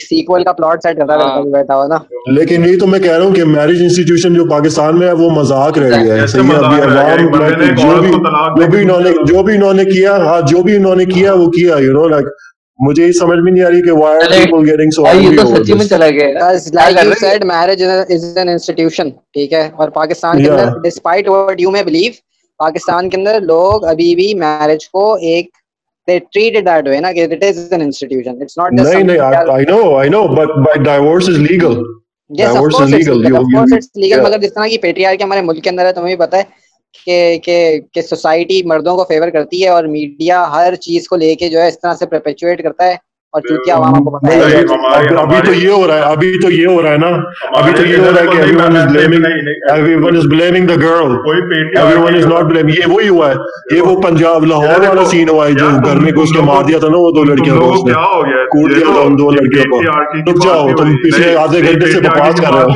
[0.00, 1.98] سیکول کا پلاٹ سیٹ کر رہا ہے ہاں۔ بیٹھا ہوا نا۔
[2.32, 5.30] لیکن یہی تو میں کہہ رہا ہوں کہ میرج انسٹیٹیوشن جو پاکستان میں ہے وہ
[5.30, 7.26] مذاق رہ گیا ہے۔ صحیح ہے ابھی عوام
[7.76, 8.10] جو بھی
[8.54, 11.32] جو بھی انہوں نے جو بھی انہوں نے کیا ہاں جو بھی انہوں نے کیا
[11.32, 12.26] وہ کیا یو نو لائک
[12.78, 15.46] مجھے یہ سمجھ میں نہیں آ رہی کہ why are people getting so یہ تو
[15.46, 20.50] سچی میں چلا گیا۔ ہیں؟ said, marriage is an institution, ٹھیک ہے؟ اور پاکستان کے.
[20.50, 22.12] اندر despite what you may believe
[22.58, 25.48] Pakistan کے اندر لوگ ابھی بھی میرج کو ایک
[26.08, 29.18] they treat it that way کہ it is an institution it's not just something نہیں
[29.36, 31.74] that- I know I know but but divorce is legal
[32.30, 33.18] yes of divorce course is it's legal.
[33.24, 34.26] legal You- of course you- it's legal yeah.
[34.26, 36.42] مگر جس طرح کی پیٹریار کے ہمارے ملک کے اندر ہے تمہیں بھی پتہ ہے
[37.06, 37.56] کہ کہ
[37.94, 41.60] کہ سوسائٹی مردوں کو فیور کرتی ہے اور میڈیا ہر چیز کو لے کے جو
[41.60, 42.96] ہے اس طرح سے پرپیچویٹ کرتا ہے
[43.36, 46.50] اور چونکہ عوام کو ہمارے- اب- ابھی تو ہمارے- یہ ہو رہا ہے ابھی تو
[46.50, 47.06] یہ ہو رہا ہے نا۔
[47.54, 49.24] ابھی تو یہ ہو رہا ہے کہ everyone is blaming
[49.94, 51.12] everyone is blaming the girl
[52.02, 53.34] everyone is not blame یہ وہی ہوا ہے۔
[53.76, 56.78] یہ وہ پنجاب لاہور والا سین ہوا ہے جو گھر میں گھس کے مار دیا
[56.78, 57.92] تھا نا وہ دو لڑکیوں کو اس نے
[58.46, 59.78] کوٹ دیا تھا ان دو لڑکیوں کو۔
[60.22, 62.66] رک جاؤ تم پچھلے آدھے گھنٹے سے بکواس کر رہے ہو۔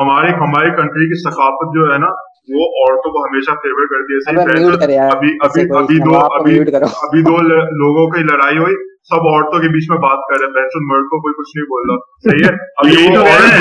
[0.00, 2.10] ہماری ہماری کنٹری کی ثقافت جو ہے نا
[2.54, 6.58] وہ عورتوں کو ہمیشہ فیور کرتی ہے۔ کر یار ابھی ابھی ابھی دو ابھی
[7.02, 7.36] ابھی دو
[7.76, 11.04] لوگوں کی لڑائی ہوئی۔ سب عورتوں کے بیچ میں بات کر رہے ہیں۔ بہن مرد
[11.04, 12.50] کو کوئی کچھ نہیں بول رہا صحیح ہے۔
[12.92, 13.54] یہی تو رہے ہیں۔ رہے ہیں۔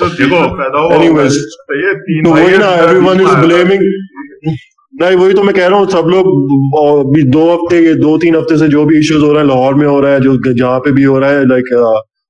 [5.01, 6.25] نہیں وہی تو میں کہہ رہا ہوں سب لوگ
[7.33, 10.03] دو ہفتے دو تین ہفتے سے جو بھی ایشوز ہو رہا ہے لاہور میں ہو
[10.03, 11.73] رہا ہے جو جہاں پہ بھی ہو رہا ہے لائک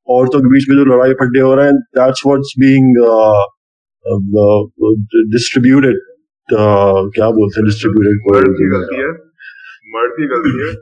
[0.08, 2.98] عورتوں کے بیچ میں جو لڑائی پھڈے ہو رہے ہیں دیٹس واٹس بینگ
[5.34, 5.96] ڈسٹریبیوٹیڈ
[7.14, 8.16] کیا بولتے ہیں ڈسٹریبیوٹیڈ
[9.94, 10.72] مرد کی غلطی ہے۔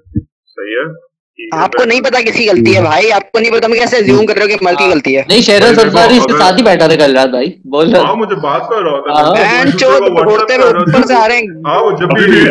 [0.54, 1.09] صحیح ہے۔
[1.52, 4.26] آپ کو نہیں پتا کسی غلطی ہے بھائی آپ کو نہیں پتا میں کیسے زیوم
[4.26, 6.62] کر رہا ہوں کہ مرد کی غلطی ہے۔ نہیں شہر سرفاری اس کے ساتھ ہی
[6.62, 10.02] بیٹھا تھا کل رات بھائی۔ بول رہا۔ ہاں مجھے بات کر رہا ہوتا بہن چود
[10.02, 12.42] اڑتے ہوئے اوپر سے آ رہے ہیں۔ ہاں وہ جب بھی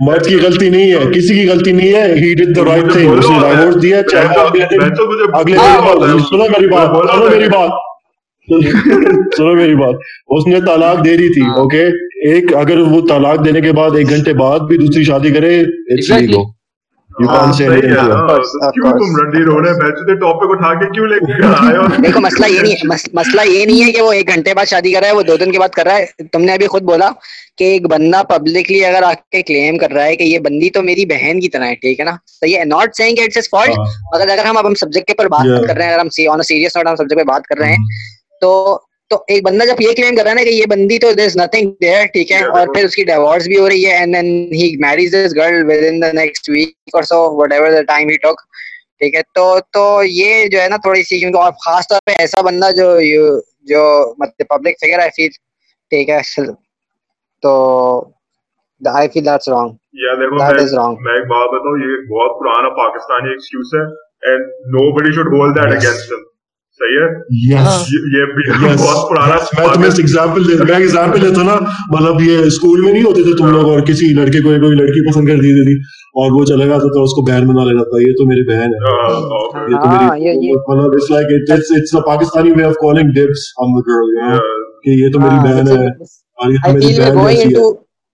[0.00, 3.18] مرد کی غلطی نہیں ہے۔ کسی کی غلطی نہیں ہے۔ ہی ڈڈ دی رائٹ تھنگ
[3.18, 4.26] اس نے ڈائیورس دیا۔ چاہے
[5.32, 5.58] اگلے
[6.28, 7.70] سنو میری بات۔ سنو میری بات۔
[9.36, 9.94] سنو میری بات۔
[10.28, 11.84] اس نے طلاق دے دی تھی اوکے
[12.30, 16.10] ایک اگر وہ طلاق دینے کے بعد ایک گھنٹے بعد بھی دوسری شادی کرے اٹس
[16.10, 16.34] لیگل
[21.98, 25.00] دیکھو مسئلہ یہ نہیں مسئلہ یہ نہیں ہے کہ وہ ایک گھنٹے بعد شادی کر
[25.00, 27.10] رہا ہے وہ دو دن کے بعد کر رہا ہے تم نے ابھی خود بولا
[27.56, 30.82] کہ ایک بندہ پبلکلی اگر آ کے کلیم کر رہا ہے کہ یہ بندی تو
[30.82, 33.78] میری بہن کی طرح ہے ٹھیک ہے نا صحیح ہے ناٹ اٹس فالٹ
[34.14, 36.08] مگر اگر ہم اب ہم سبجیکٹ پر بات کر رہے ہیں اگر ہم
[36.42, 37.84] سیریس نوٹ ہم سبجیکٹ پہ بات کر رہے ہیں
[38.40, 38.78] تو
[39.12, 41.26] تو ایک بندہ جب یہ کلیم کر رہا ہے نا کہ یہ بندی تو دیر
[41.26, 44.14] از نتھنگ دیئر ٹھیک ہے؟ اور پھر اس کی ڈیوورس بھی ہو رہی ہے and
[44.14, 47.18] then he marries this girl within the next week اور so
[47.52, 48.40] whatever the time he talk
[49.00, 52.18] ٹھیک ہے؟ تو تو یہ جو ہے نا تھوڑی سی کیونکہ اور خاص طور پہ
[52.18, 52.88] ایسا بندہ جو
[53.66, 53.84] جو
[54.18, 55.28] مطلب پبلک فگر ہے پھر
[55.92, 56.20] ٹھیک ہے؟
[57.42, 57.52] تو
[58.82, 59.70] I feel that's wrong
[60.58, 63.82] is wrong میں ایک بات بتاؤں یہ بہت پرانا پاکستانی ایکسکیوز ہے
[64.30, 64.46] and
[64.92, 66.12] nobody should hold that against
[71.90, 75.10] مطلب یہ اسکول میں نہیں ہوتے تھے تم لوگ اور کسی لڑکے کو کوئی لڑکی
[75.10, 75.74] پسند کر دی تھی
[76.14, 78.70] اور وہ چلا جاتا تھا اس کو بہن بنا لینا تھا۔ یہ تو میری بہن
[78.74, 78.90] ہے۔
[80.68, 83.52] مطلب Pakistani way of calling dibs
[84.84, 85.86] کہ یہ تو میری بہن ہے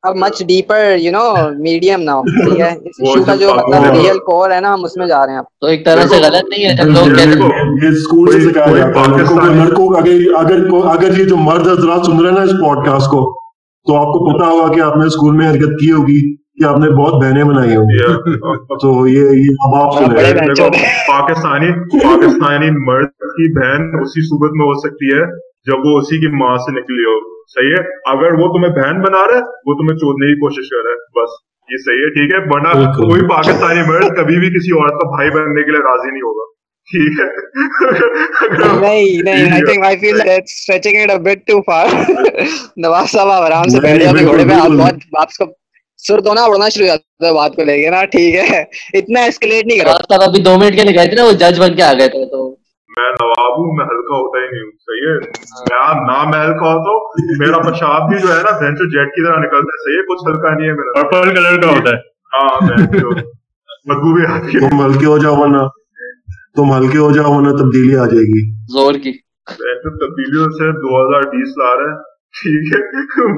[0.04, 1.22] much deeper you know
[1.58, 4.96] medium now ٹھیک ہے اس ایشو کا جو مطلب ریئل کور ہے نا ہم اس
[4.96, 7.64] میں جا رہے ہیں تو ایک طرح سے غلط نہیں ہے جب لوگ کہتے ہیں
[7.82, 11.66] یہ اسکول سے سکھایا جاتا ہے لڑکوں کو لڑکوں اگر اگر اگر یہ جو مرد
[11.68, 13.22] حضرات سن رہے ہیں نا اس پوڈ کاسٹ کو
[13.86, 16.78] تو آپ کو پتا ہوگا کہ آپ نے اسکول میں حرکت کی ہوگی کہ آپ
[16.78, 18.36] نے بہت بہنیں بنائی ہوگی
[18.76, 20.14] تو یہ اب آپ سن
[21.08, 25.26] پاکستانی پاکستانی مرد کی بہن اسی صورت میں ہو سکتی ہے
[25.66, 27.16] جب وہ اسی کی ماں سے نکلی ہو
[27.50, 30.82] صحیح ہے؟ اگر وہ تمہیں بہن بنا رہا ہے وہ تمہیں چودنے کی کوشش کر
[30.82, 31.36] رہا ہے بس۔
[31.68, 35.30] یہ صحیح ہے ٹھیک ہے؟ ورنہ کوئی پاکستانی مرد کبھی بھی کسی عورت کا بھائی
[35.30, 36.46] بننے کے لیے راضی نہیں ہوگا۔
[36.88, 37.26] ٹھیک ہے؟
[38.80, 41.86] نہیں نہیں I think I feel that stretching it a bit too far
[42.76, 45.44] Nawaz صاحب آرام سے بیٹھ جاتے گھوڑے پہ بہت آپ کو
[46.02, 48.62] سر تو نا اڑنا شروع ہو جاتا ہے بات کو لے کے نا ٹھیک ہے۔
[48.94, 51.74] اتنا اسکلیٹ نہیں کرا ابھی دو منٹ کے لیے گئے تھے نا وہ جج بن
[51.76, 52.48] کے آ گئے تھے تو۔
[52.90, 53.10] میں
[53.58, 55.16] ہوں میں ہلکا ہوتا ہی نہیں ہوں۔ صحیح ہے؟
[55.70, 57.00] میں نہ میں ہلکا ہوتا ہوں
[57.38, 60.28] میرا پیشاب بھی جو ہے نا بینچو جیٹ کی طرح نکلتا ہے۔ صحیح ہے کچھ
[60.28, 61.98] ہلکا نہیں ہے میرا۔ پرپل کلر کا ہوتا ہے۔
[62.34, 62.60] ہاں
[63.88, 65.62] بدبو بھی آتی ہے۔ تم ہلکے ہو جاؤ ورنہ۔
[66.56, 69.12] تم ہلکے ہو جاؤ ورنہ تبدیلی آ جائے گی۔ زور کی۔
[69.82, 71.98] تبدیلی سے دو ہزار بیس لا رہے ہیں
[72.38, 72.80] ٹھیک ہے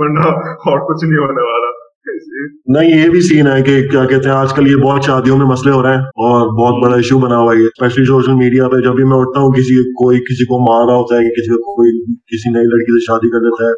[0.01, 4.37] ورنہ اور کچھ نہیں ہونے والا۔ نہیں یہ بھی سین ہے کہ کیا کہتے ہیں
[4.37, 7.39] آج کل یہ بہت شادیوں میں مسئلے ہو رہے ہیں اور بہت بڑا ایشو بنا
[7.39, 10.59] ہوا ہے اسپیشلی سوشل میڈیا پہ جب بھی میں اٹھتا ہوں کسی کوئی کسی کو
[10.59, 11.91] مار رہا ہوتا ہے کسی کو کوئی
[12.27, 13.73] کسی نئی لڑکی سے شادی کر لیتا ہے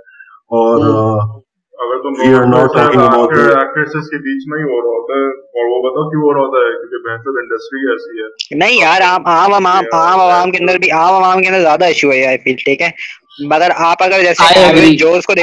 [0.52, 0.84] اور
[1.74, 2.12] اگر تم
[4.08, 6.58] کے بیچ میں ہی ہو رہا ہوتا ہے اور وہ بتاؤ کیوں ہو رہا ہوتا
[6.58, 10.90] ہے؟ کیونکہ بہتر انڈسٹری ایسی ہے۔ نہیں یار عام عام عام عوام کے اندر بھی
[10.90, 12.90] عام عوام کے اندر زیادہ ایشو ہے آئی فیل ٹھیک ہے؟
[13.46, 15.34] مگر آپ اگر جیسے جو اس کو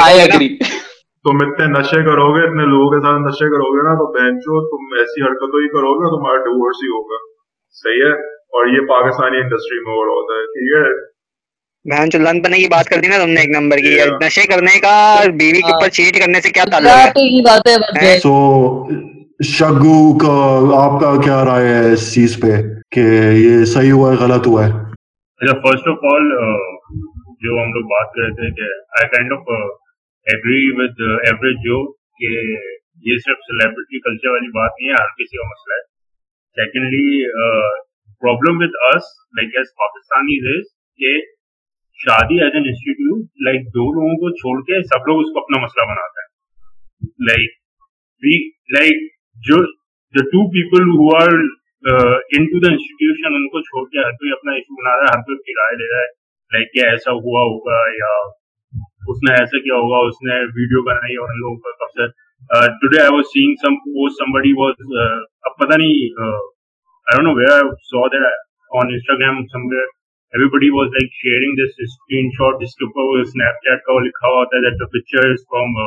[1.30, 4.62] تم اتنے نشے کرو گے اتنے لوگوں کے ساتھ نشے کرو گے نا تو بینچو
[4.70, 7.18] تم ایسی حرکتوں ہی کرو گے تمہارا ڈیورس ہی ہوگا۔
[7.72, 8.13] صحیح ہے؟
[8.58, 11.10] اور یہ پاکستانی انڈسٹری میں ہو رہا ہوتا ہے۔ ٹھیک ہے؟
[11.86, 14.80] بہن چلن پنے کی بات کر دی نا تم نے ایک نمبر کی۔ نشے کرنے
[14.80, 17.18] کا بیوی کے اوپر چیٹ کرنے سے کیا تعلق
[18.04, 18.88] ہے؟ سو
[19.44, 20.36] شگو کا
[20.84, 22.56] آپ کا کیا رائے ہے اس چیز پہ
[22.92, 23.00] کہ
[23.34, 24.72] یہ صحیح ہوا ہے غلط ہوا ہے؟
[25.48, 26.26] فرسٹ آف آل
[27.42, 28.68] جو ہم لوگ بات کر رہے تھے کہ
[29.00, 29.39] I kind of
[30.27, 31.77] agree with average جو
[32.19, 32.32] کہ
[33.05, 35.86] یہ صرف سیلیبریٹی کلچر والی بات نہیں ہے ہر کسی کا مسئلہ ہے
[36.58, 37.05] secondly
[38.21, 40.65] problem with us like as Pakistani is
[40.99, 41.13] کہ
[41.99, 45.62] شادی ایز این انسٹیٹیوٹ لائک دو لوگوں کو چھوڑ کے سب لوگ اس کو اپنا
[45.63, 47.55] مسئلہ بناتے ہیں لائک
[48.23, 48.36] وی
[48.71, 49.62] لائک جو
[50.13, 54.32] the two people who are in to the institution ان کو چھوڑ کے ہر کوئی
[54.32, 56.12] اپنا ایشو بنا رہا ہے ہر کوئی کرایہ لے رہا ہے
[56.51, 58.13] لائک کیا ایسا ہوا ہوگا یا
[59.10, 63.02] اس نے ایسا کیا ہوگا اس نے ویڈیو بنائی اور ان لوگوں کا کب today
[63.02, 64.84] I was seeing some post somebody was
[65.43, 68.28] اب پتہ نہیں I don't know where I saw that
[68.72, 69.41] on Instagram
[69.72, 69.88] somewhere
[70.50, 71.72] everybody was like sharing this
[72.30, 75.45] screenshot جس کے اوپر اسنیپ چیٹ کا لکھا ہوا ہوتا ہے that the picture is
[75.52, 75.78] from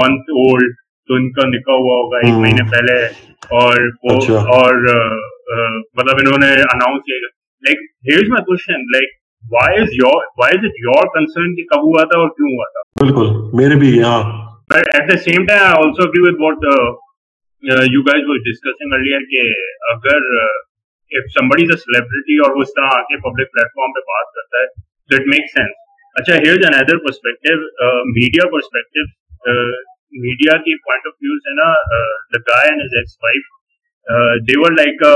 [0.00, 0.74] month old
[1.08, 2.98] تو ان کا نکاح ہوا ہوگا ایک مہینے پہلے۔
[3.56, 3.72] اور
[4.12, 4.74] اچھا۔ اور
[5.96, 7.26] مطلب انہوں نے اناؤنس کیا۔
[7.62, 7.78] Like
[8.10, 9.10] here's my question like
[9.52, 12.68] why is your why is it your concern کہ کب ہوا تھا اور کیوں ہوا
[12.72, 14.20] تھا بالکل میرے بھی یہاں
[14.74, 16.68] but at the same time I also agree with what
[17.92, 19.48] you guys was discussing earlier کہ
[19.92, 20.30] اگر
[21.10, 24.04] if somebody is a celebrity اور وہ اس طرح آ کے پبلک پلیٹ فارم پہ
[24.06, 25.82] بات کرتا ہے اٹ میک سینس
[26.16, 29.04] اچھا here another perspective media perspective
[30.22, 31.68] media کی پوائنٹ آف ویو سے نا
[32.34, 33.52] the guy and his ex wife
[34.48, 35.06] they were like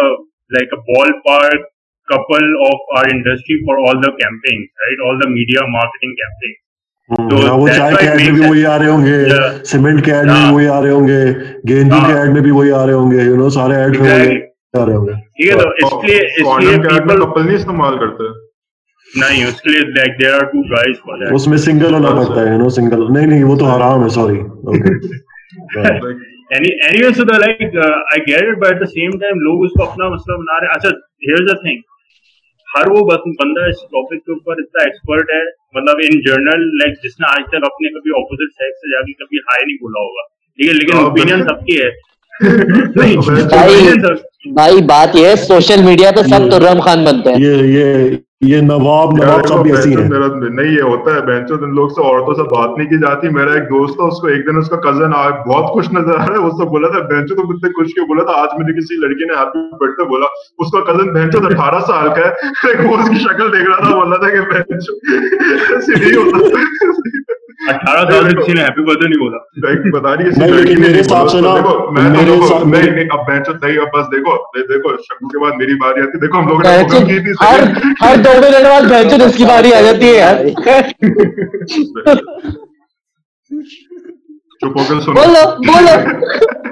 [0.51, 0.81] like a
[1.27, 1.67] ballpark
[2.09, 5.05] couple of our industry for all the campaigns, right?
[5.05, 6.64] All the media marketing campaigns.
[7.11, 9.18] وہ چائے کے ad میں بھی وہی آ رہے ہوں گے
[9.66, 11.21] سیمنٹ کے ایڈ میں بھی وہی آ رہے ہوں گے
[11.68, 14.11] گیندی کے ایڈ میں بھی وہی آ رہے ہوں گے یو نو سارے ایڈ میں
[14.11, 17.99] آ رہے ہوں گے ٹھیک ہے تو اس لیے اس لیے پیپل کپل نہیں استعمال
[17.99, 18.29] کرتے
[19.09, 22.53] نہیں اس کے لیے like there are two guys اس میں سنگل ہونا پڑتا ہے
[22.53, 24.97] یو نو سنگل نہیں نہیں وہ تو حرام ہے sorry okay
[27.14, 30.61] anyways like I get it but the same time لوگ اس کو اپنا مسئلہ بنا
[30.61, 31.87] رہے اچھا ہیئر دا تھنگ
[32.69, 37.21] ہر وہ بندہ اس ٹاپک کے اوپر اتنا ایکسپرٹ ہے مطلب ان جرنل لائک جس
[37.21, 40.39] نے آج تک اپنے کبھی اپوزٹ سیکس سے جا کے کبھی ہائی نہیں بولا ہوگا۔
[40.59, 41.91] ٹھیک ہے لیکن اوپینین سب کی ہے۔
[44.55, 48.61] بھائی بات یہ ہے سوشل میڈیا پہ سب تو رم خان بنتے ہیں۔ یہ یہ
[48.61, 50.09] نواب نواب سب ایسی ہیں۔
[50.51, 53.53] نہیں یہ ہوتا ہے بینچو ان لوگ سے عورتوں سے بات نہیں کی جاتی۔ میرا
[53.53, 56.27] ایک دوست تھا اس کو ایک دن اس کا کزن آیا بہت خوش نظر آ
[56.27, 58.81] رہا ہے اس کو بولا تھا بینچو تو اتنے خوش کیوں بولا تھا؟ آج مجھے
[58.81, 60.27] کسی لڑکی نے ہیپی برتھ ڈے بولا۔
[60.59, 62.33] اس کا کزن بینچو اٹھارہ سال کا ہے۔
[62.88, 64.92] وہ اس کی شکل دیکھ رہا تھا بولا تھا کہ بینچو
[65.74, 67.28] ایسے نہیں ہوتا۔
[67.69, 69.39] اٹھارہ سال سے کسی نے ہیپی برتھ ڈے نہیں بولا
[69.93, 71.55] بتا رہی میرے حساب سے نا
[71.93, 72.03] میں
[73.11, 74.37] اب نہیں اب بس دیکھو
[74.69, 76.69] دیکھو شکو کے بعد میری باری آتی۔ دیکھو ہم لوگوں نے
[78.03, 80.37] ہر دو منٹ بعد بینچو اس کی باری آ جاتی ہے۔ یار
[84.61, 85.94] چپ ہو کر سنو۔ بولو بولو۔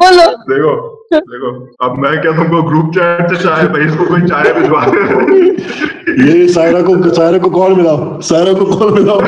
[0.01, 0.75] بولو۔ دیکھو
[1.13, 4.53] دیکھو۔ اب میں کیا تم کو گروپ چیٹ سے چائے بھائی اس کو کوئی چائے
[4.53, 4.85] بھجوا
[6.25, 9.21] یہ سائرہ کو سائرہ کو کال ملاؤ سائرہ کو کال ملاؤ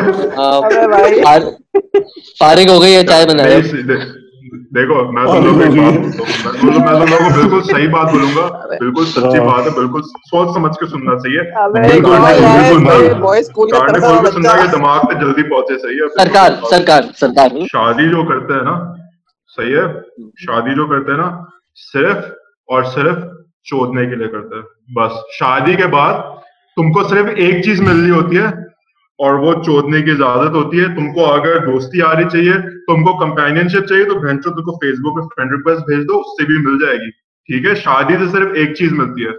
[2.41, 3.43] فارغ ہو گئی ہے چائے بنا
[4.71, 9.67] دیکھو میں تو لوگوں میں تو لوگوں بالکل صحیح بات بولوں گا بالکل سچی بات
[9.67, 11.43] ہے بالکل سوچ سمجھ کے سننا چاہیے
[14.31, 18.65] سننا کہ دماغ پہ جلدی پہنچے صحیح ہے سرکار سرکار سرکار شادی جو کرتے ہیں
[18.65, 18.77] نا
[19.59, 19.87] صحیح ہے
[20.39, 21.31] شادی جو کرتے ہیں نا
[21.93, 22.25] صرف
[22.69, 23.19] اور صرف
[23.67, 26.21] چودنے کے لیے کرتے ہیں بس شادی کے بعد
[26.77, 28.49] تم کو صرف ایک چیز ملنی ہوتی ہے
[29.19, 32.53] اور وہ چودنے کی اجازت ہوتی ہے۔ تم کو اگر دوستی آ رہی چاہیے
[32.87, 35.99] تم کو کمپینین شپ چاہیے تو بہن تم کو فیس بک پہ فرینڈ ریکویسٹ بھیج
[35.99, 37.11] دو اس سے بھی مل جائے گی۔
[37.49, 39.31] ٹھیک ہے؟ شادی سے صرف ایک چیز ملتی ہے۔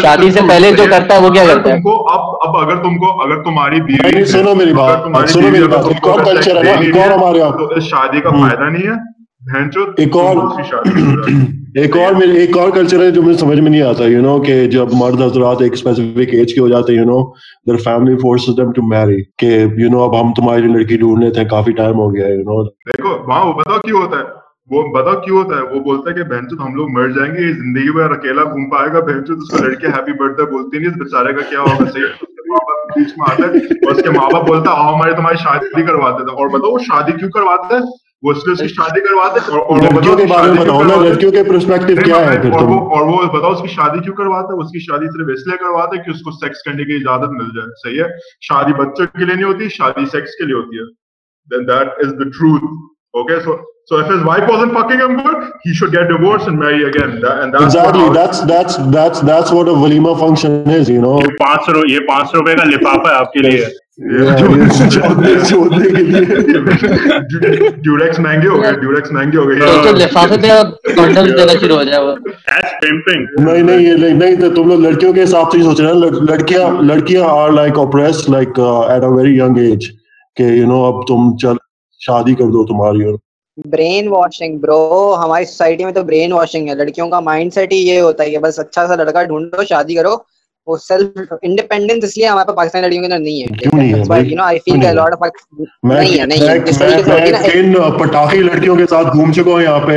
[0.00, 2.82] شادی سے پہلے جو کرتا ہے وہ کیا کرتا ہے؟ تم کو اب اب اگر
[2.82, 6.72] تم کو اگر تمہاری بیوی سنو میری بات سنو میری بات ایک اور کلچر ہے
[6.84, 10.36] ایک اور ہمارے تو اس شادی کا فائدہ نہیں ہے۔ ایک اور
[11.74, 14.66] ایک اور ایک اور کلچر ہے جو مجھے سمجھ میں نہیں آتا یو نو کہ
[14.66, 18.72] جب مرد حضرات ایک اسپیسیفک ایج کے ہو جاتے ہیں you know family forces them
[18.72, 22.28] to marry کہ یو نو اب ہم تمہاری لڑکی ڈھونڈنے تھے کافی ٹائم ہو گیا
[22.28, 24.24] یو نو دیکھو وہاں وہ بتاؤ کیوں ہوتا ہے؟
[24.70, 27.32] وہ بتاؤ کیوں ہوتا ہے؟ وہ بولتا ہے کہ بہن چود ہم لوگ مر جائیں
[27.34, 30.50] گے زندگی میں اکیلا گھوم پائے گا بہن چود اس کو لڑکی ہیپی برتھ ڈے
[30.52, 32.30] بولتی نہیں اس بیچارے کا کیا ہوگا؟ صحیح
[32.94, 35.82] بیچ میں آتا ہے اور اس کے ماں باپ بولتا ہے آؤ ہمارے تمہاری شادی
[35.82, 37.82] کرواتے تھے اور بتاؤ وہ شادی کیوں کرواتے ہیں
[38.22, 39.00] وہ اس کی شادی
[41.04, 44.70] لڑکیوں کے پرسپیکٹو کیا ہے اور وہ بتاؤ اس کی شادی کیوں کرواتا ہے؟ اس
[44.70, 47.48] کی شادی صرف اس لیے کرواتا ہے کہ اس کو سیکس کرنے کی اجازت مل
[47.56, 48.08] جائے۔ صحیح ہے؟
[48.40, 50.86] شادی بچوں کے لیے نہیں ہوتی شادی سیکس کے لیے ہوتی ہے۔
[51.50, 52.64] Then that is the truth
[53.14, 53.56] okay so
[53.90, 57.20] So if his wife wasn't fucking him good, he should get divorced and marry again.
[57.20, 58.04] That, and that's exactly.
[58.14, 61.16] That's that's that's that's what a walima function is, you know.
[63.98, 65.88] کے
[67.48, 69.56] لیے ڈیوریکس مہنگے ہو گئے ڈیوریکس مہنگے ہو گئے
[73.38, 77.26] نہیں نہیں نہیں تو تم لوگ لڑکیوں کے حساب سے سوچ رہے ہیں لڑکیاں لڑکیاں
[77.28, 79.90] are like oppress like at a very young age
[80.36, 81.56] کہ یو نو اب تم چل
[82.00, 83.18] شادی کر دو تمہاری اور
[83.66, 87.78] برین واشنگ برو ہماری سوسائٹی میں تو برین واشنگ ہے لڑکیوں کا مائنڈ سیٹ ہی
[87.78, 90.16] یہ ہوتا ہے کہ بس اچھا سا لڑکا ڈھونڈو شادی کرو
[90.66, 93.46] وہ سیلف انڈیپینڈنس اس لیے ہمارے پاس پاکستانی لڑکیوں کے اندر نہیں ہے۔
[97.98, 99.92] پٹاخی لڑکیوں کے ساتھ گھوم چکا ہوں یہاں پہ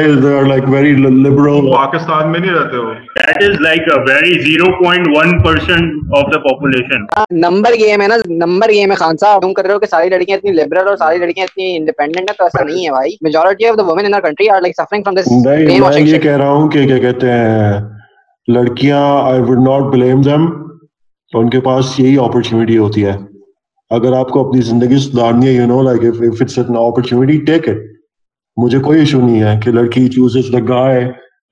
[0.47, 6.33] لائک ویری لبرل پاکستان میں نہیں رہتے ہو؟ That is like a very 0.1% of
[6.33, 7.05] the population
[7.39, 10.09] number game ہے نا نمبر گیم ہے۔ خان صاحب تم کر رہے ہو کہ ساری
[10.09, 13.67] لڑکیاں اتنی لبرل اور ساری لڑکیاں اتنی انڈیپینڈنٹ ہیں تو ایسا نہیں ہے بھائی۔ Majority
[13.67, 15.57] of the women in our country are like suffering from this میں
[15.99, 17.94] یہ کہہ رہا ہوں کہ کیا کہتے ہیں
[18.47, 20.45] لڑکیاں I would not blame them
[21.33, 23.13] تو ان کے پاس یہی اپرچونیٹی ہوتی ہے۔
[23.91, 27.69] اگر آپ کو اپنی زندگی سدھارنی ہے you know like if it's an opportunity take
[27.69, 27.77] it
[28.57, 31.01] مجھے کوئی ایشو نہیں ہے کہ لڑکی چوزز دا گائے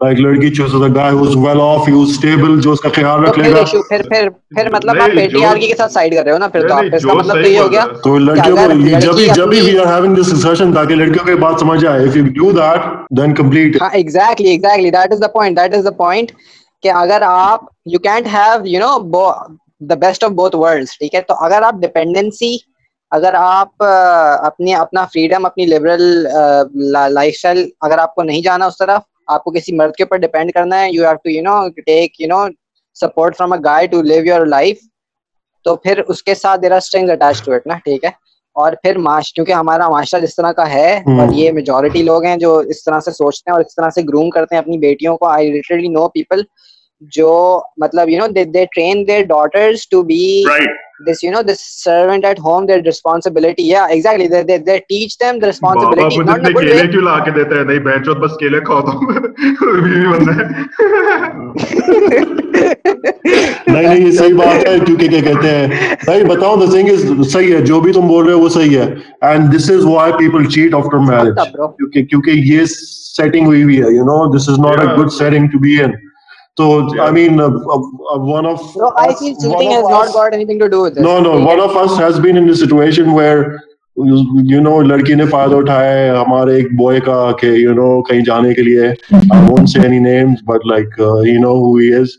[0.02, 3.24] لائک لڑکی chooses the guy who's well off he who's stable جو اس کا خیال
[3.26, 6.38] رکھ لے گا۔ پھر پھر پھر مطلب آپ پیٹریارکی کے ساتھ سائیڈ کر رہے ہو
[6.38, 9.16] نا پھر تو آپ اس کا مطلب تو یہ ہو گیا تو لڑکیوں کو جب
[9.16, 12.18] بھی جب بھی we are having this discussion تاکہ لڑکیوں کی بات سمجھ آئے if
[12.18, 12.86] you do that
[13.18, 16.32] then complete ہاں exactly exactly that is the point that is the point
[16.84, 19.32] کہ اگر آپ you can't have you know
[19.82, 22.56] the best of both worlds ٹھیک ہے؟ تو اگر آپ ڈپینڈنسی
[23.12, 26.04] اگر آپ اپنی اپنا فریڈم اپنی لبرل
[27.14, 30.18] لائف اسٹائل اگر آپ کو نہیں جانا اس طرف آپ کو کسی مرد کے اوپر
[30.18, 32.46] ڈیپینڈ کرنا ہے you have to you know take you know
[32.98, 34.78] support from a guy to live your life
[35.66, 38.10] تو پھر اس کے ساتھ there are string attach to it نا ٹھیک ہے؟
[38.56, 42.36] اور پھر معاش کیونکہ ہمارا معاشرہ جس طرح کا ہے اور یہ میجورٹی لوگ ہیں
[42.38, 45.16] جو اس طرح سے سوچتے ہیں اور اس طرح سے گروم کرتے ہیں اپنی بیٹیوں
[45.18, 46.42] کو آئی لٹرلی نو پیپل
[47.12, 50.24] جو مطلب you know they train their daughters to be
[51.00, 53.64] this you know this servant at home their responsibility.
[53.64, 54.28] Yeah exactly.
[54.28, 56.18] They they, they teach them the responsibility.
[56.20, 58.60] Not in a good way کیوں لا کے دیتے ہیں نہیں بہن چوت بس کیلے
[58.62, 58.92] کھاؤ تو
[59.82, 60.20] بیوی ہے
[63.68, 67.32] نہیں نہیں یہ صحیح بات ہے کیونکہ کیا کہتے ہیں نہیں بتاؤ دا تھنگ از
[67.32, 68.88] صحیح ہے جو بھی تم بول رہے ہو وہ صحیح ہے
[69.24, 73.96] and this is why people cheat after marriage کیونکہ کیونکہ یہ سیٹنگ ہوئی ہوئی ہے
[73.96, 75.92] you know this is not a good setting to be in
[76.58, 80.60] So I mean, uh, uh, one of no, I feel cheating has not got anything
[80.60, 81.04] to do with this.
[81.04, 83.62] No, no, one of us has been in a situation where
[83.98, 88.22] you know لڑکی نے فائدہ اٹھایا ہے ہمارے ایک boy کا کہ you نو کہیں
[88.26, 92.16] جانے کے لیے I won't say any names but like you know who he is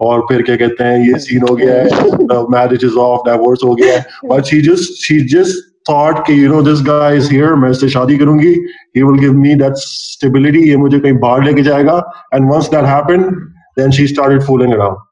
[0.00, 3.76] اور پھر کیا کہتے ہیں یہ سین ہو گیا ہے میرج از آف ڈائیورس ہو
[3.78, 7.54] گیا ہے but she just she just thought کہ you know this guy is here
[7.54, 8.54] میں اس سے شادی کروں گی
[8.96, 12.00] he will give me that stability یہ مجھے کہیں باہر لے کے جائے گا
[12.32, 13.28] and once that happen
[13.76, 15.04] then she started fooling around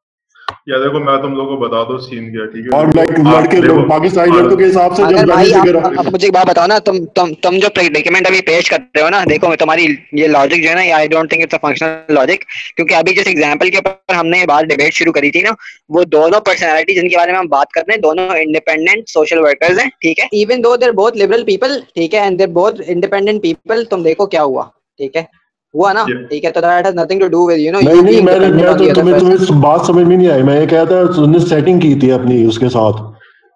[0.66, 3.60] یا دیکھو میں تم لوگوں کو بتا دو سین کیا ٹھیک ہے اور لائک لڑکے
[3.60, 7.32] لوگ پاکستانی لڑکوں کے حساب سے بھائی اب مجھے ایک بات بتاؤ نا تم تم
[7.42, 11.08] تم جو ابھی پیش کرتے ہو نا دیکھو تمہاری یہ لاجک جو ہے نا I
[11.08, 12.44] don't think it's functional logic
[12.76, 15.52] کیونکہ ابھی جس ایگزامپل کے اوپر ہم نے یہ بات ڈیبیٹ شروع کری تھی نا
[15.88, 19.78] وہ دونوں پرسنالٹی جن کے بارے میں ہم بات کرتے ہیں دونوں انڈیپینڈنٹ سوشل ورکرز
[19.78, 23.42] ہیں ٹھیک ہے ایون دو دیر بہت لبرل پیپل ٹھیک ہے اینڈ دیر بہت انڈیپینڈنٹ
[23.42, 24.64] پیپل تم دیکھو کیا ہوا
[24.98, 25.43] ٹھیک ہے
[25.74, 28.22] ہوا نا؟ ٹھیک ہے تو that has nothing to do with you know نہیں نہیں
[28.22, 31.18] میں میں تو تمہیں تمہیں بات سمجھ میں نہیں آئی۔ میں یہ کہتا ہے اس
[31.18, 33.02] نے سیٹنگ کی تھی اپنی اس کے ساتھ۔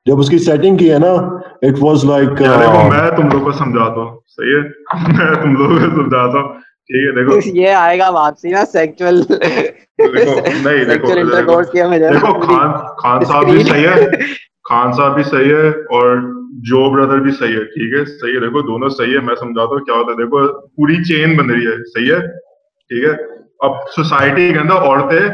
[0.07, 1.13] جب اس کی سیٹنگ کی ہے نا
[1.63, 4.63] اٹ واز لائک میں تم لوگوں کو سمجھاتا ہوں۔ صحیح ہے؟
[5.13, 6.49] میں تم لوگوں کو سمجھاتا ہوں۔
[6.91, 9.23] ٹھیک ہے دیکھو۔ یہ آئے گا واپسی نا سیکچوئل
[9.99, 14.07] نہیں دیکھو دیکھو خان خان صاحب بھی صحیح ہے۔
[14.69, 16.17] خان صاحب بھی صحیح ہے اور
[16.63, 19.75] جو بردر بھی صحیح ہے، ٹھیک ہے، صحیح ہے۔ دیکھو، دونوں صحیح ہے، میں سمجھاتا
[19.75, 22.21] ہوں کیا ہوتا ہے۔ دیکھو، پوری چین بن رہی ہے، صحیح ہے،
[22.89, 25.29] ٹھیک ہے۔ اب سوسائٹی کے اندر عورتیں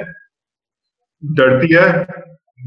[1.37, 2.05] ڈرتی ہے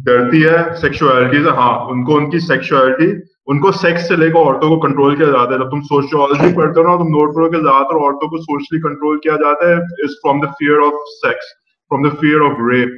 [0.06, 3.12] ڈرتی ہے سیکشولیٹی سے۔ ہاں ان کو ان کی سیکشولیٹی
[3.48, 6.56] ان کو سیکس سے لے کر عورتوں کو کنٹرول کیا جاتا ہے۔ جب تم سوشیولوجی
[6.56, 9.70] پڑھتے ہو نا، تم نوٹ کرو کہ زیادہ تر عورتوں کو سوشلی کنٹرول کیا جاتا
[9.70, 9.76] ہے
[10.08, 10.94] from the fear of
[11.26, 11.46] sex
[11.90, 12.90] from the fear of rape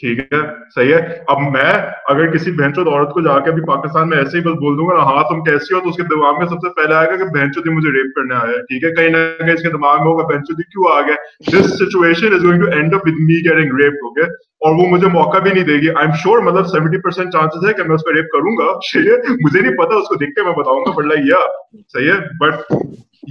[0.00, 0.40] ٹھیک ہے،
[0.74, 1.72] صحیح ہے۔ اب میں
[2.08, 4.86] اگر کسی بہنچود عورت کو جا کے ابھی پاکستان میں ایسے ہی بس بول دوں
[4.86, 7.16] گا ہاں تم کیسی ہو تو اس کے دماغ میں سب سے پہلے آئے گا
[7.16, 9.96] کہ بہنچودی مجھے ریپ کرنے آیا ہے ٹھیک ہے؟ کہیں نہ کہیں اس کے دماغ
[9.96, 11.14] میں ہوگا بہنچودی کیوں آ گیا
[11.52, 14.24] this situation is going to end up with me getting rape ہو گیا
[14.64, 17.68] اور وہ مجھے موقع بھی نہیں دے گی۔ آئی ایم شیور مطلب سیونٹی پرسینٹ چانسز
[17.68, 20.14] ہے کہ میں اس کو ریپ کروں گا۔ ٹھیک ہے مجھے نہیں پتا، اس کو
[20.14, 21.40] دیکھ کے میں بتاؤں گا۔ بٹ لائک یا
[21.92, 22.54] صحیح ہے؟ بٹ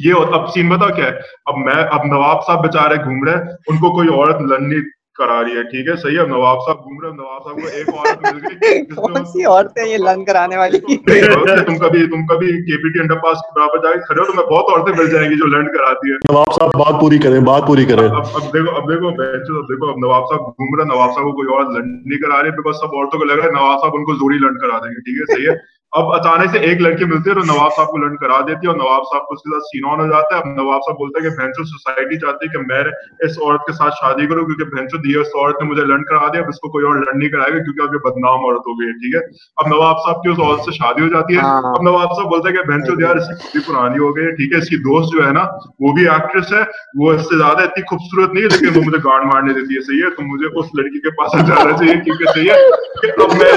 [0.06, 1.12] یہ اب سین بتاؤ کیا ہے۔
[1.46, 3.36] اب میں، اب نواب صاحب بےچارے گھوم رہے
[3.68, 4.76] ان کو کوئی عورت لڑنی
[5.16, 7.90] کرا رہی ہے۔ ٹھیک ہے صحیح ہے نواب صاحب گھوم رہے نواب صاحب کو ایک
[7.90, 10.80] عورت مل گئی۔ کون سی عورتیں یہ لنگ کرانے والی؟
[11.66, 14.26] تم کبھی تم کبھی کے پی ٹی انڈر پاس کے برابر جا کے کھڑے ہو
[14.26, 17.18] تو میں بہت عورتیں مل جائیں گی جو لنڈ کراتی ہے نواب صاحب بات پوری
[17.20, 19.24] کریں بات پوری کریں۔ اب دیکھو اب دیکھو اب
[19.70, 22.52] دیکھو اب نواب صاحب گھوم رہے نواب صاحب کو کوئی اور لنڈ نہیں کرا رہے
[22.52, 24.92] بیکاز سب عورتوں کو لگ رہا ہے نواب صاحب ان کو زوری لنڈ کرا دیں
[24.92, 25.56] گے۔ ٹھیک ہے صحیح ہے۔
[26.00, 28.72] اب اچانک سے ایک لڑکی ملتی ہے تو نواب صاحب کو لنڈ کرا دیتی ہے
[28.72, 30.98] اور نواب صاحب کو اس کے ساتھ سین آن ہو جاتا ہے۔ اب نواب صاحب
[30.98, 32.82] بولتے ہیں کہ بہنچو سوسائٹی چاہتی ہے کہ میں
[33.28, 36.28] اس عورت کے ساتھ شادی کروں کیونکہ بہنچو دی اس عورت نے مجھے لنڈ کرا
[36.34, 38.68] دیا اب اس کو کوئی اور لنڈ نہیں کرائے گا کیونکہ اب یہ بدنام عورت
[38.68, 39.22] ہو گئی ہے ٹھیک ہے؟
[39.58, 41.42] اب نواب صاحب کی اس عورت سے شادی ہو جاتی ہے۔
[41.76, 44.54] اب نواب صاحب بولتے ہیں کہ بہنچو یار اس کی پرانی ہو گئی ہے ٹھیک
[44.54, 45.44] ہے؟ اس کی دوست جو ہے نا
[45.80, 46.64] وہ بھی ایکٹریس ہے۔
[47.02, 49.82] وہ اس سے زیادہ اتنی خوبصورت نہیں ہے لیکن وہ مجھے گانڈ مارنے دیتی ہے
[49.88, 52.60] صحیح ہے؟ تو مجھے اس لڑکی کے پاس جانا چاہیے کیونکہ صحیح ہے
[53.02, 53.52] کہ اب میں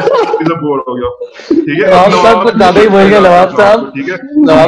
[0.62, 1.11] بور ہو گیا
[1.49, 4.14] ٹھیک ہے؟ نواب صاحب۔ ٹھیک ہے۔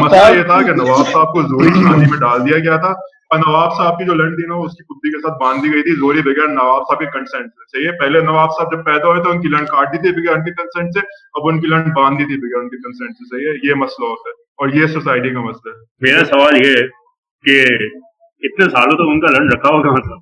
[0.01, 2.89] مسئلہ یہ تھا کہ نواب صاحب کو زوری شادی میں ڈال دیا گیا تھا
[3.31, 5.75] اور نواب صاحب کی جو لڑ تھی نا اس کی کتی کے ساتھ باندھ دی
[5.75, 8.85] گئی تھی زوری بغیر نواب صاحب کے کنسنٹ سے۔ صحیح ہے پہلے نواب صاحب جب
[8.85, 11.01] پیدا ہوئے تو ان کی لڑ کاٹ دی تھی بغیر ان کے کنسنٹ سے
[11.35, 13.75] اب ان کی لڑ باندھ دی تھی بغیر ان کے کنسنٹ سے۔ صحیح ہے یہ
[13.75, 16.87] مسئلہ ہوتا ہے اور یہ سوسائٹی کا مسئلہ ہے۔ میرا سوال یہ ہے
[17.45, 17.75] کہ
[18.43, 20.19] اتنے سالوں تک ان کا لڑ رکھا ہوگا مطلب؟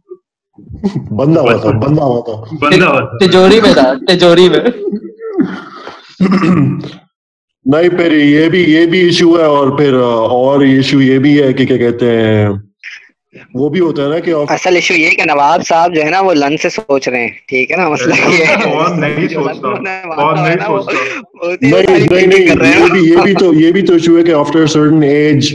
[1.10, 4.60] بندہ ہوا تھا بندہ ہوا تھا۔ بندہ ہوا تھا۔ تجوری میں تھا تجوری میں۔
[7.68, 11.52] نہیں پھر یہ بھی یہ بھی ایشو ہے اور پھر اور ایشو یہ بھی ہے
[11.52, 12.48] کہ کیا کہتے ہیں
[13.54, 16.20] وہ بھی ہوتا ہے نا کہ اصل ایشو یہ کہ نواب صاحب جو ہے نا
[16.20, 18.14] وہ لن سے سوچ رہے ہیں ٹھیک ہے نا؟ مسئلہ
[23.02, 25.54] یہ بھی تو یہ بھی تو ایشو ہے کہ آفٹر سرٹن ایج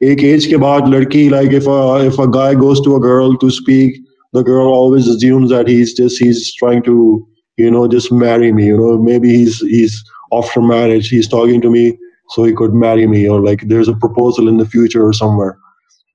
[0.00, 3.46] ایک ایج کے بعد لڑکی like if if a guy goes to a girl to
[3.46, 4.04] speak
[4.34, 7.26] the girl always assumes that he's just he's trying to
[7.58, 9.94] you know just marry me you know maybe he's he's
[10.32, 11.84] after marriage he's talking to me
[12.30, 15.54] so he could marry me or like there's a proposal in the future or somewhere.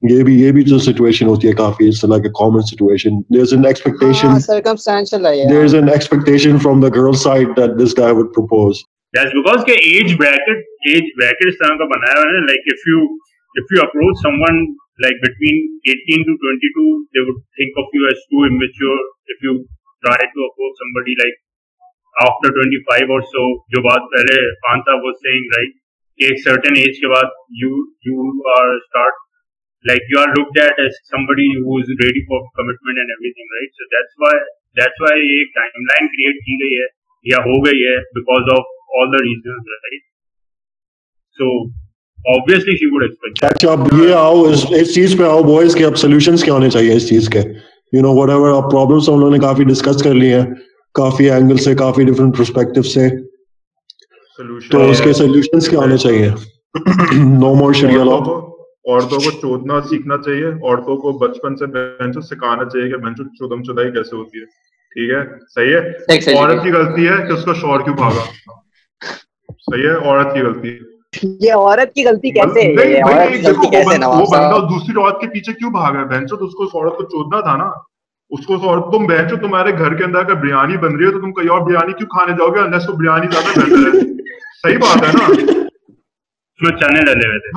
[0.03, 3.41] یہ بھی یہ بھی جو situation ہوتی ہے کافی it's like a common situation there
[3.41, 7.97] is an expectation circumstantial ہے there is an expectation from the girl side that this
[7.97, 8.80] guy would propose
[9.14, 12.88] that's because کہ age bracket age bracket اس طرح کا بنایا ہوا ہے like if
[12.93, 13.03] you
[13.55, 14.66] if you approach someone
[14.99, 15.57] like between
[15.91, 18.99] 18 to 22 they would think of you as too immature.
[19.34, 19.53] If you
[20.03, 21.38] try to approach somebody like
[22.22, 23.43] after twenty five اور so
[23.74, 25.74] جو بات پہلے خان صاحب وہ سیئنگ رائٹ
[26.19, 27.69] کہ ایک certain age کے بعد you
[28.07, 29.22] you are start
[29.86, 33.82] like you are looked at as somebody who is ready for commitment and everything right
[33.82, 34.43] so that's why
[34.76, 36.88] that's why یہ ایک ٹائم لائن کریٹ کی گئی ہے
[37.26, 40.01] یا ہو گئی ہے because of all the reasons
[46.01, 47.39] solution کیا ہونے چاہیے اس چیز کے
[47.93, 50.39] you know whatever problem کافی ڈسکس کر لی لیے
[50.93, 53.09] کافی اینگل سے کافی ڈفرینٹ پرسپیکٹو سے۔
[54.71, 56.29] تو اس کے سولوشنس کیا ہونے چاہیے؟
[57.15, 62.65] نو مور شریعہ لا عورتوں کو چودنا سیکھنا چاہیے۔ عورتوں کو بچپن سے بینچو سکھانا
[62.65, 64.45] چاہیے کہ بینچو چودم چودائی کیسے ہوتی ہے۔
[64.91, 68.23] ٹھیک ہے؟ صحیح ہے؟ عورت کی غلطی ہے کہ اس کا شور کیوں بھاگا؟
[69.49, 70.91] صحیح ہے؟ عورت کی غلطی ہے۔
[71.41, 72.73] یہ عورت کی غلطی کیسے
[74.05, 77.41] وہ بندہ دوسری عورت کے پیچھے کیوں بھاگا بہنچو تو اس کو عورت کو چودنا
[77.41, 77.90] تھا نا۔
[78.32, 78.57] اس کو
[78.91, 81.61] تم بہنچو تمہارے گھر کے اندر اگر بریانی بن رہی ہے تو تم کہیں اور
[81.61, 83.99] بریانی کیوں کھانے جاؤ گے؟ انلیس وہ بریانی زیادہ بہتر ہے۔
[84.63, 85.51] صحیح بات ہے نا؟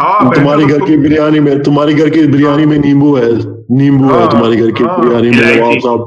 [0.01, 3.31] ہاں تمہاری گھر کی بریانی میں تمہاری گھر کی بریانی میں نیمبو ہے۔
[3.71, 5.99] نیمبو ہے تمہاری گھر کی بریانی میں نواب صاحب۔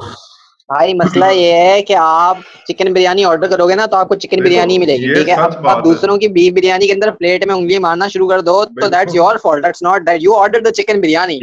[0.69, 2.37] بھائی مسئلہ یہ ہے کہ آپ
[2.67, 5.35] چکن بریانی آرڈر کرو گے نا تو آپ کو چکن بریانی ملے گی ٹھیک ہے؟
[5.65, 8.87] آپ دوسروں کی بیف بریانی کے اندر پلیٹ میں انگلی مارنا شروع کر دو تو
[8.89, 11.39] that's your fault that's not that you order the chicken biryani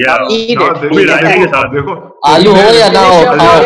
[2.25, 3.21] آلو ہو یا نہ ہو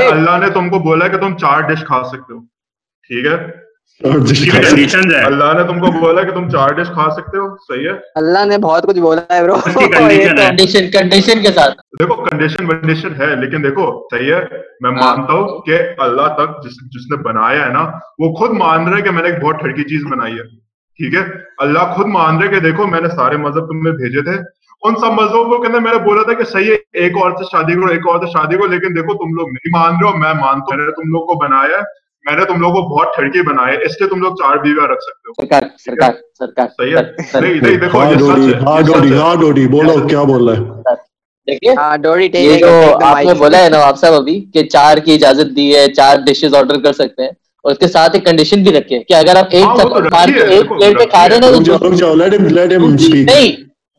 [0.08, 2.38] اللہ نے تم کو بولا کہ تم چار ڈش کھا سکتے ہو۔
[3.10, 3.36] ٹھیک ہے؟
[5.24, 8.44] اللہ نے تم کو بولا کہ تم چار ڈش کھا سکتے ہو صحیح ہے؟ اللہ
[8.44, 9.54] نے بہت کچھ بولا ہے برو
[10.92, 14.40] کنڈیشن کے ساتھ۔ دیکھو کنڈیشن ونڈیشن ہے لیکن دیکھو صحیح ہے۔
[14.80, 18.88] میں مانتا ہوں کہ اللہ تک جس جس نے بنایا ہے نا وہ خود مان
[18.88, 20.42] رہے کہ میں نے ایک بہت ٹھڑکی چیز بنائی ہے۔
[20.98, 24.22] ٹھیک ہے؟ اللہ خود مان رہے کہ دیکھو میں نے سارے مذہب تم نے بھیجے
[24.22, 24.42] تھے۔
[24.82, 27.44] ان سب مذہبوں کے اندر میں نے بولا تھا کہ صحیح ہے ایک اور سے
[27.44, 30.16] شادی کرو ایک اور سے شادی کرو لیکن دیکھو تم لوگ نہیں مان رہے ہو
[30.16, 32.80] میں مانتا ہوں۔ میں نے تم لوگ کو بنایا ہے۔ میں نے تم لوگ کو
[32.88, 35.34] بہت ٹھڑکی بنائے اس لیے تم لوگ چار بیویا رکھ سکتے ہو
[43.34, 46.92] بولا ہے نواب صاحب ابھی کہ چار کی اجازت دی ہے چار ڈشز آرڈر کر
[46.94, 47.30] سکتے ہیں
[47.64, 51.26] اور اس کے ساتھ ایک کنڈیشن بھی رکھے کہ اگر آپ ایک پلیٹ پہ کھا
[51.28, 51.50] رہے ہیں
[53.24, 53.50] نہیں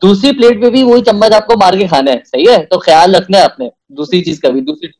[0.02, 2.78] دوسری پلیٹ پہ بھی وہی چمچ آپ کو مار کے کھانا ہے صحیح ہے تو
[2.80, 4.99] خیال رکھنا ہے آپ نے دوسری چیز کا بھی دوسری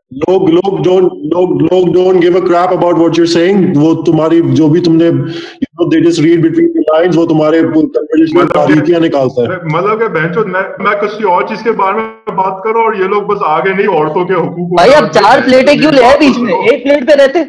[0.11, 4.41] لوگ لوگ ڈونٹ لوگ لوگ don't give a crap about what you saying وہ تمہاری
[4.55, 8.37] جو بھی تم نے you know they just read between the lines وہ تمہارے کنورسیشن
[8.37, 12.35] میں باریکیاں نکالتا ہے۔ مطلب کہ بہنچو میں میں کسی اور چیز کے بارے میں
[12.35, 15.75] بات کروں اور یہ لوگ بس آگے نہیں عورتوں کے حقوق بھائی اب چار پلیٹیں
[15.75, 17.43] کیوں لے بیچ میں؟ ایک پلیٹ پہ رہتے۔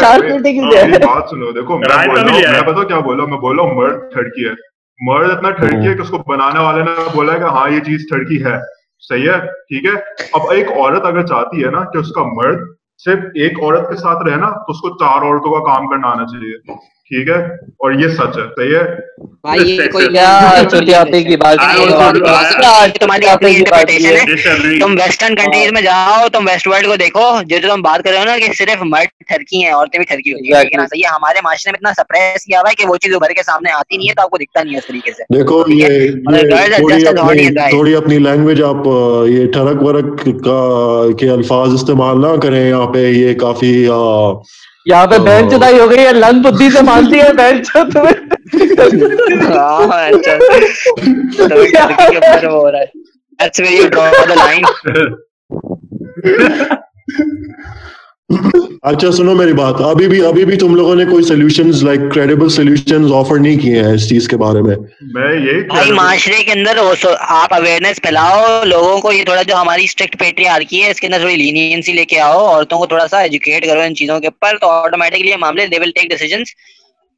[0.00, 4.00] چار پلیٹیں کیوں لے بات سنو دیکھو میں میں بتاؤ کیا بولا میں بولا مرد
[4.12, 4.54] ٹھڑکی ہے۔
[5.00, 8.06] مرد اتنا ٹھڑکی ہے کہ اس کو بنانے والے نے بولا کہ ہاں یہ چیز
[8.08, 8.56] ٹھڑکی ہے۔
[8.98, 10.00] صحیح ہے، ٹھیک ہے۔
[10.32, 12.58] اب ایک عورت اگر چاہتی ہے نا کہ اس کا مرد
[12.98, 16.26] صرف ایک عورت کے ساتھ رہنا، تو اس کو چار عورتوں کا کام کرنا آنا
[16.26, 16.72] چاہیے۔
[17.10, 17.42] ٹھیک ہے؟
[17.78, 18.82] اور یہ سچ ہے صحیح ہے؟
[24.80, 28.18] تم ویسٹرن کنٹریز میں جاؤ تم ویسٹ ورلڈ کو دیکھو۔ جو تم بات کر رہے
[28.18, 31.38] ہو نا کہ صرف مرد ٹھرکی ہیں عورتیں بھی ٹھرکی ہوتی ہیں۔ لیکن صحیح ہمارے
[31.44, 34.08] معاشرے میں اتنا سپریس کیا ہوا ہے کہ وہ چیز ابھر کے سامنے آتی نہیں
[34.08, 35.64] ہے تو آپ کو دکھتا نہیں ہے اس طریقے سے۔ دیکھو
[37.70, 38.88] تھوڑی اپنی لینگویج آپ
[39.28, 43.88] یہ ٹھرک ورک کا کے الفاظ استعمال نہ کریں۔ یہاں پہ یہ کافی
[44.86, 47.82] یہاں پہ بہن چدائی ہو گئی ہے لن بدھی سے مانتی ہے بہن چو
[58.30, 62.48] اچھا سنو میری بات۔ ابھی بھی ابھی بھی تم لوگوں نے کوئی solution like credible
[62.48, 64.76] solution offer نہیں کیے ہیں اس چیز کے بارے میں؟
[65.14, 66.78] میں یہی بھائی معاشرے کے اندر
[67.18, 71.00] آپ اویئرنیس پھیلاؤ لوگوں کو یہ تھوڑا جو ہماری اسٹرکٹ پیٹری آر کی ہے اس
[71.00, 74.18] کے اندر تھوڑی لینینسی لے کے آؤ عورتوں کو تھوڑا سا ایجوکیٹ کرو ان چیزوں
[74.20, 76.54] کے اوپر تو آٹومیٹکلی معاملے دے ول ٹیک ڈیسیجنس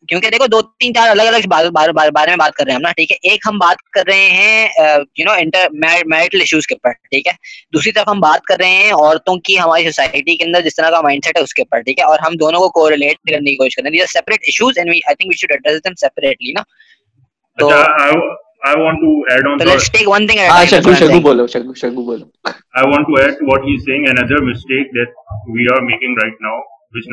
[0.09, 2.93] کیونکہ دیکھو دو تین چار الگ الگ بارے میں بات کر رہے ہیں ہم نا
[2.97, 4.69] ٹھیک ہے ایک ہم بات کر رہے ہیں
[5.17, 5.67] you know inter
[6.07, 7.33] marital issues کے اوپر ٹھیک ہے
[7.73, 10.91] دوسری طرف ہم بات کر رہے ہیں عورتوں کی ہماری سوسائٹی کے اندر جس طرح
[10.91, 13.31] کا مائنڈ سیٹ ہے اس کے اوپر ٹھیک ہے اور ہم دونوں کو کو ریلیٹ
[13.31, 15.95] کرنے کی کوشش کر رہے ہیں separate issues and I think we should address them
[16.01, 16.63] separately نا
[17.59, 17.71] تو
[18.61, 19.61] I want to add on.
[19.61, 20.83] So let's take one thing at a time.
[20.83, 22.29] Shagu, Shagu bolo, Shagu, Shagu bolo.
[22.75, 24.09] I want to add what he's saying.
[24.09, 25.13] Another mistake that
[25.49, 26.57] we are making right now,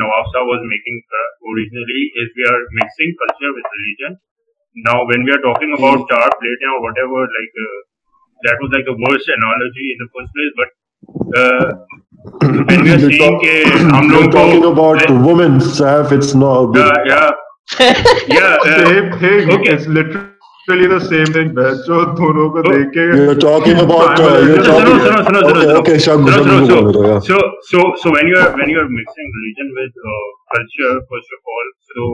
[6.98, 7.50] whatever like
[8.42, 10.70] that was then must ages but
[12.70, 13.04] وینگاس
[19.88, 20.35] نا
[20.68, 22.72] the same thing بہنچو دونوں کو Oh.
[22.74, 23.04] دیکھ کے.
[23.12, 23.74] Uh, Shagu,
[25.86, 27.20] No, Shagu, no, go so, on, yeah.
[27.20, 27.38] so,
[27.70, 31.42] so, so when you are when you are mixing religion with uh, culture, first of
[31.54, 32.08] all, so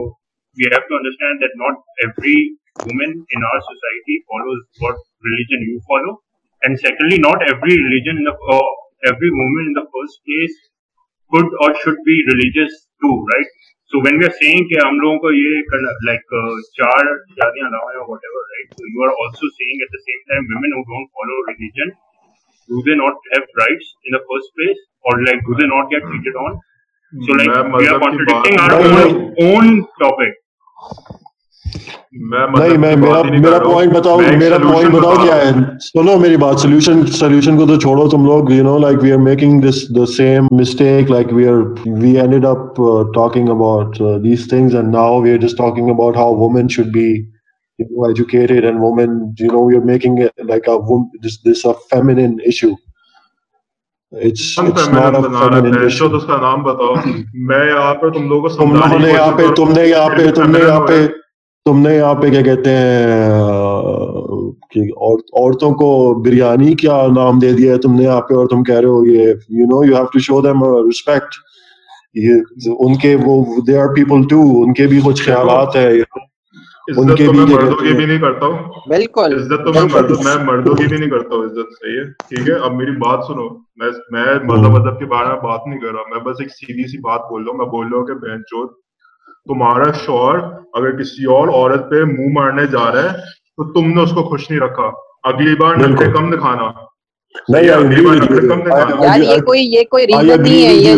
[0.60, 2.36] we have to understand that not every
[2.84, 4.96] woman in our society follows what
[5.30, 6.12] religion you follow,
[6.62, 8.70] and secondly, not every religion in the uh,
[9.12, 10.56] every woman in the first place
[11.32, 13.50] could or should be religious too, right?
[13.92, 15.72] So when we are seeing کہ ہم لوگوں کو یہ
[16.04, 16.30] like
[16.76, 20.46] چار شادیاں لاؤ یا whatever right so you are also seeing at the same time
[20.52, 21.90] women who don't follow religion
[22.68, 26.06] do they not have rights in the first place اور like do they not get
[26.06, 26.56] treated on
[27.12, 28.76] so like we are contradicting our
[29.44, 29.68] own
[30.00, 30.40] topic
[32.12, 35.50] نہیں topic میں میرا point بتاؤ میرا point بتاؤ بتا کیا ہے؟
[35.80, 39.18] سنو میری بات سولوشن سولوشن کو تو چھوڑو تم لوگ you know like we are
[39.18, 42.76] making this the same mistake like we are we ended up
[43.14, 47.32] talking about these things and now we are just talking about how women should be
[47.78, 48.18] not
[51.90, 52.24] feminine
[54.94, 56.08] a بنا رہے feminine ہیں issue.
[56.08, 56.94] تو اس کا نام بتاؤ
[57.34, 60.58] میں یہاں پر تم لوگوں کو نے یہاں پہ تم نے یہاں پہ تم نے
[60.58, 61.06] یہاں پہ
[61.66, 63.30] تم نے یہاں پہ کیا کہتے ہیں
[64.70, 65.88] کہ عورت- عورتوں کو
[66.22, 69.04] بریانی کیا نام دے دیا ہے تم نے یہاں پہ اور تم کہہ رہے ہو
[69.06, 71.36] یہ you know you have to show them respect
[72.78, 73.34] ان کے وہ
[73.66, 77.54] دے آر پیپل ٹو ان کے بھی کچھ خیالات ہے ان عزت کے تو بھی
[77.54, 78.58] مردوں کی ہیں۔ بھی نہیں کرتا ہوں۔
[78.88, 82.04] بالکل۔ عزت تو میں مردوں میں مردوں کی بھی نہیں کرتا ہوں۔ عزت صحیح ہے۔
[82.28, 85.80] ٹھیک ہے اب میری بات سنو۔ میں میں مذہب۔ مذہب کے بارے میں بات نہیں
[85.80, 88.06] کر رہا میں بس ایک سیدھی سی بات بول رہا ہوں۔ میں بول رہا ہوں
[88.06, 88.70] کہ بہن چوت
[89.48, 90.38] تمہارا شوہر
[90.72, 93.08] اگر کسی اور عورت پہ منہ مارنے جا رہا ہے
[93.56, 94.90] تو تم نے اس کو خوش نہیں رکھا۔
[95.22, 96.70] اگلی بار بالکل۔ کم دکھانا۔
[97.48, 100.94] نہیں ہے یہ کوئی یہ کوئی آئی ریزن اگری نہیں ہے یہ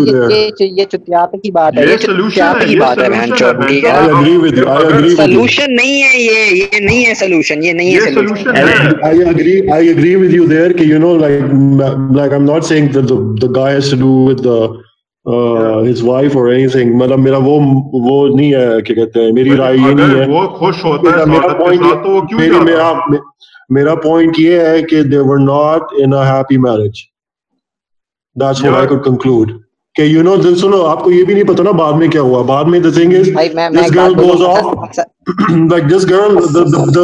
[1.43, 1.87] کی بات ہے۔
[2.67, 3.09] کی بات ہے
[5.67, 8.63] نہیں ہے یہ یہ نہیں ہے سولوشن یہ نہیں ہے یہ سولوشن سولوشن ہے۔
[9.09, 9.59] I agree.
[9.69, 10.69] I agree with you there.
[10.69, 11.43] That you know, like,
[12.17, 13.89] like I'm not saying that the the guy has
[19.33, 19.77] میری رائے
[31.07, 32.63] یہ بھی نہیں پتا نا بعد میں کیا ہوا۔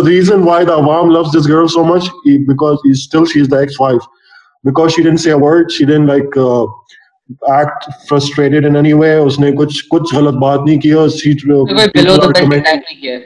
[0.06, 3.42] Reason why the وائم love this girl so much she
[3.80, 6.38] wife she done see like
[7.30, 11.48] act frustrated in anyway اس نے کچھ کچھ غلط بات نہیں کیا اس سیٹ پہ
[11.48, 13.18] بلو دی بیلٹ نہیں کیا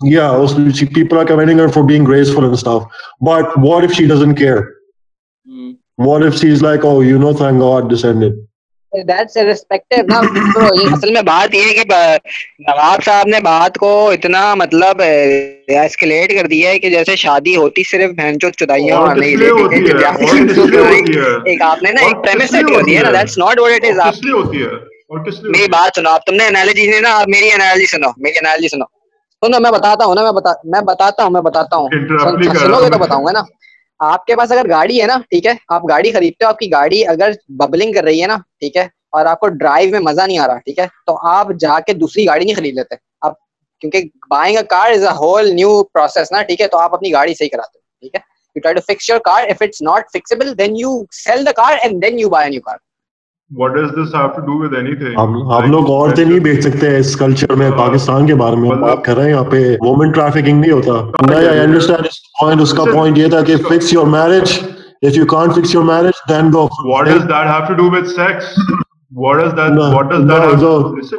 [0.00, 2.82] یا اس نے people are commenting her for being graceful and stuff
[3.20, 4.56] but what if she doesn't care
[6.06, 8.36] what if she is like oh you know thank God descended
[10.92, 11.82] اصل میں بات یہ ہے کہ
[12.58, 17.84] نواب صاحب نے بات کو اتنا مطلب ایسکلیٹ کر دیا ہے کہ جیسے شادی ہوتی
[17.84, 19.04] صرف بہن چو چدائیاں ہے
[21.44, 22.16] ایک آپ نے نا ایک
[22.54, 24.14] set کر دیا نا ہے۔ that's not what it is اور آپ
[25.42, 28.68] میری بات سنو آپ تم نے انالوجی نے نا آپ میری انالوجی سنو میری انالوجی
[28.68, 28.84] سنو۔
[29.42, 32.82] سنو میں بتاتا ہوں نا میں بتا میں بتاتا ہوں میں بتاتا ہوں۔ نہیں سنو
[32.82, 33.42] گے تو بتاؤں گا نا۔
[34.00, 36.72] آپ کے پاس اگر گاڑی ہے نا، ٹھیک ہے؟ آپ گاڑی خریدتے ہو، آپ کی
[36.72, 40.22] گاڑی اگر ببلنگ کر رہی ہے نا، ٹھیک ہے؟ اور آپ کو ڈرائیو میں مزہ
[40.22, 43.34] نہیں آ رہا، ٹھیک ہے؟ تو آپ جا کے دوسری گاڑی نہیں خرید لیتے۔ آپ
[43.80, 47.12] کیونکہ buying a car is a whole new process نا، ٹھیک ہے؟ تو آپ اپنی
[47.12, 48.20] گاڑی صحیح کراتے ہو، ٹھیک ہے؟
[48.56, 51.76] You try to fix your car if it's not fixable then you sell the car
[51.82, 52.76] and then you buy new car
[53.50, 56.64] what does this have to do with any تھنگ ہم ہم لوگ عورتیں نہیں بیچ
[56.64, 60.10] سکتے اس کلچر میں پاکستان کے بارے میں بات کر رہے ہیں یہاں پہ وومن
[60.12, 63.92] ٹریفکنگ نہیں ہوتا نہیں آئی انڈرسٹینڈ اس پوائنٹ اس کا پوائنٹ یہ تھا کہ fix
[63.92, 64.58] your marriage
[65.02, 66.68] if you can't fix your marriage, then go.
[66.84, 68.58] What does that have to do with sex?
[69.10, 69.72] What does that?
[69.72, 70.38] No, what does that?
[70.38, 70.76] No, have no.
[70.90, 71.18] Listen,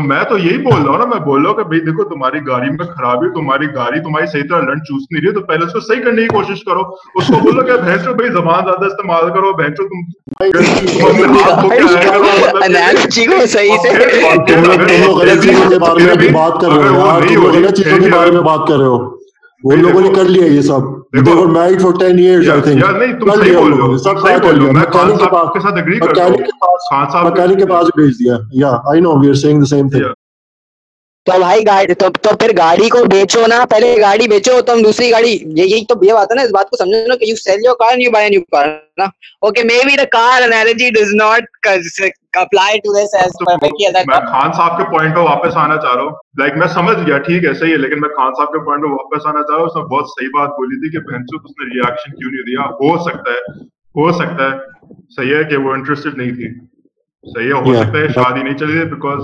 [0.00, 2.38] میں تو یہی بول رہا ہوں نا میں بول رہا ہوں کہ بھائی دیکھو تمہاری
[2.46, 5.72] گاڑی میں خرابی تمہاری گاڑی تمہاری صحیح طرح لنڈ چوس نہیں رہی تو پہلے اس
[5.72, 6.80] کو صحیح کرنے کی کوشش کرو۔
[7.14, 10.04] اس کو بولو کہ بھینچو بھائی زبان زیادہ استعمال کرو بھینچو تم
[18.42, 18.98] بات کر رہے ہو
[19.64, 20.95] وہ لوگوں نے کر لیا یہ سب۔
[27.54, 30.12] کے پاس بھیج دیا
[31.26, 35.10] تو بھائی گاڑی تو, تو پھر گاڑی کو بیچو نا پہلے گاڑی بیچو تو دوسری
[35.10, 37.64] گاڑی یہی تو یہ بات ہے نا اس بات کو سمجھو نا کہ you sell
[37.64, 38.68] your car you buy new car
[38.98, 39.04] نا۔
[39.46, 41.66] Okay maybe the car analogy does not
[42.36, 45.94] apply to this as perfectly as میں خان صاحب کے پوائنٹ پہ واپس آنا چاہ
[45.94, 46.10] رہا ہوں۔
[46.40, 48.90] لائک میں سمجھ گیا ٹھیک ہے صحیح ہے لیکن میں خان صاحب کے پوائنٹ پہ
[48.90, 51.54] واپس آنا چاہ رہا ہوں۔ اس نے بہت صحیح بات بولی تھی کہ بہنچو اس
[51.58, 53.40] نے ریئیکشن کیوں نہیں دیا۔ ہو سکتا ہے
[54.00, 54.56] ہو سکتا ہے
[55.16, 56.48] صحیح ہے کہ وہ انٹرسٹڈ نہیں تھی۔
[57.26, 59.22] صحیح ہے ہو سکتا ہے شادی نہیں چلی بیکاز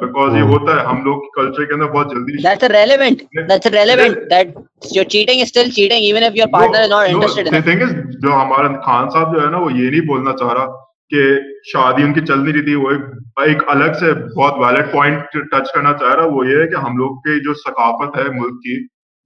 [0.00, 0.52] بیکاز یہ hmm.
[0.52, 4.54] ہوتا ہے ہم لوگ کلچر کے اندر بہت جلدی that's relevant that's relevant that
[4.96, 7.94] your cheating is still cheating even if your partner is not interested in thing is
[8.22, 10.78] جو ہمارا خان صاحب جو ہے نا وہ یہ نہیں بولنا چاہ رہا
[11.10, 11.24] کہ
[11.72, 12.90] شادی ان کی چل نہیں رہی تھی وہ
[13.44, 16.96] ایک الگ سے بہت ویلڈ پوائنٹ ٹچ کرنا چاہ رہا وہ یہ ہے کہ ہم
[16.96, 18.76] لوگ کی جو ثقافت ہے ملک کی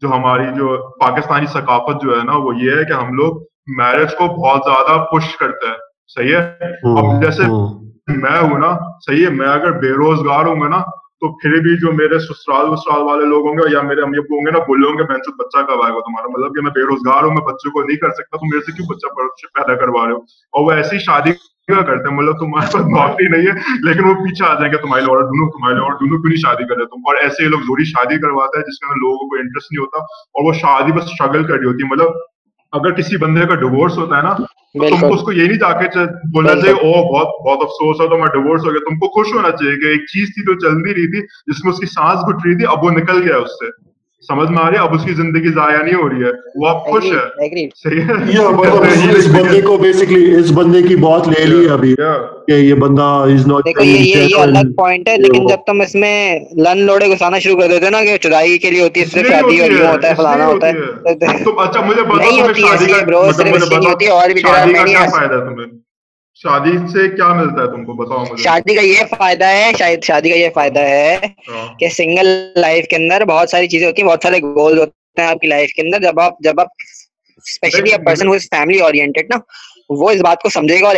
[0.03, 3.43] جو ہماری جو پاکستانی ثقافت جو ہے نا وہ یہ ہے کہ ہم لوگ
[3.77, 6.99] میرج کو بہت زیادہ پش کرتے ہیں۔ صحیح ہے؟ hmm.
[6.99, 7.69] اب جیسے hmm.
[8.09, 8.77] میں ہوں نا،
[9.07, 10.81] صحیح ہے، میں اگر بے روزگار ہوں گا نا،
[11.21, 14.37] تو پھر بھی جو میرے سسرال وسرال والے لوگ ہوں گے، یا میرے امی ابو
[14.37, 16.63] ہوں گے نا، بولے ہوں گے بہن سے بچہ کب آئے گا تمہارا۔ مطلب کہ
[16.63, 19.15] میں بے روزگار ہوں، میں بچوں کو نہیں کر سکتا، تو میرے سے کیوں بچہ
[19.55, 20.19] پیدا کروا رہے ہو؟
[20.53, 24.45] اور وہ ایسی شادی کرتے ہیں؟ مطلب تمہارے پاس نوکری نہیں ہے، لیکن وہ پیچھے
[24.47, 27.09] آ جائیں گے تمہاری اور ڈھونڈو تمہاری اور دونوں کیوں نہیں شادی کر رہے تم؟
[27.09, 30.05] اور ایسے لوگ زوری شادی کرواتا ہے جس کے اندر لوگوں کو انٹرسٹ نہیں ہوتا،
[30.35, 32.11] اور وہ شادی بس اسٹرگل کر رہی ہوتی ہے۔ مطلب
[32.75, 35.59] اگر کسی بندے کا ڈیوورس ہوتا ہے نا تو تم کو اس کو یہ نہیں
[35.59, 35.89] جا کے
[36.33, 39.35] بولنا چاہیے او بہت بہت افسوس ہے تو میں ڈیوورس ہو گیا۔ تم کو خوش
[39.35, 41.87] ہونا چاہیے کہ ایک چیز تھی تو چل نہیں رہی تھی جس میں اس کی
[41.87, 43.94] سانس گٹ رہی تھی اب وہ نکل گیا اس سے۔
[44.29, 46.69] سمجھ میں آ رہی ہے؟ اب اس کی زندگی ضائع نہیں ہو رہی ہے۔ وہ
[46.69, 47.47] اب خوش ہے۔
[49.19, 49.77] اس بندے کو
[50.39, 51.95] اس بندے کی بہت لے لی ابھی
[52.47, 53.47] کہ یہ بندہ از
[53.79, 57.91] یہ الگ پوائنٹ ہے لیکن جب تم اس میں لن لوڑے گھسانا شروع کر دیتے
[57.91, 60.67] نا کہ چڑائی کے لیے ہوتی ہے صرف شادی اور یہ ہوتا ہے فلانا ہوتا
[60.67, 60.77] مطلب ہے۔
[64.09, 64.43] اور بھی
[65.11, 65.84] فائدہ تمہیں؟
[66.35, 70.03] شادی سے کیا ملتا ہے تم کو؟ بتاؤ مجھے۔ شادی کا یہ فائدہ ہے شاید
[70.05, 71.19] شادی کا یہ فائدہ ہے
[71.49, 72.27] ہاں۔ کہ سنگل
[72.57, 75.47] لائف کے اندر بہت ساری چیزیں ہوتی ہیں بہت سارے گولز ہوتے ہیں آپ کی
[75.47, 76.67] لائف کے اندر۔ جب آپ جب آپ
[77.37, 79.37] اسپیشلی پرسن فیملی اورینٹیڈ نا
[79.91, 80.97] وہ اس بات کو سمجھے got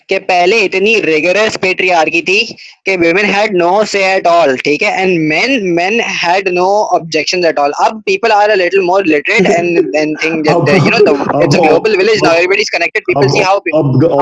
[0.08, 2.40] کہ پہلے اتنی ریگرس پیٹریارکی تھی
[2.86, 7.46] کہ ویمن ہیڈ نو سے ایٹ آل ٹھیک ہے؟ And men men had no objection
[7.46, 9.80] at all اب people are little more literate and
[10.20, 13.58] thing you know it's a global now is connected people see how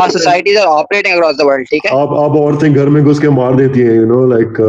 [0.09, 3.53] societies are across the world ٹھیک ہے؟ اب اب عورتیں گھر میں گھس کے مار
[3.55, 4.61] دیتی ہیں یو نو لائک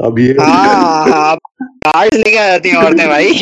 [0.00, 1.36] اب یہ ہاں
[1.82, 3.32] کارڈ لے کے جاتی ہیں عورتیں بھائی۔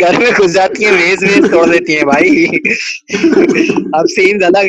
[0.00, 1.14] گھر میں گھس جاتی ہیں
[1.50, 2.44] توڑ دیتی ہیں بھائی۔
[3.92, 4.04] اب
[4.44, 4.66] الگ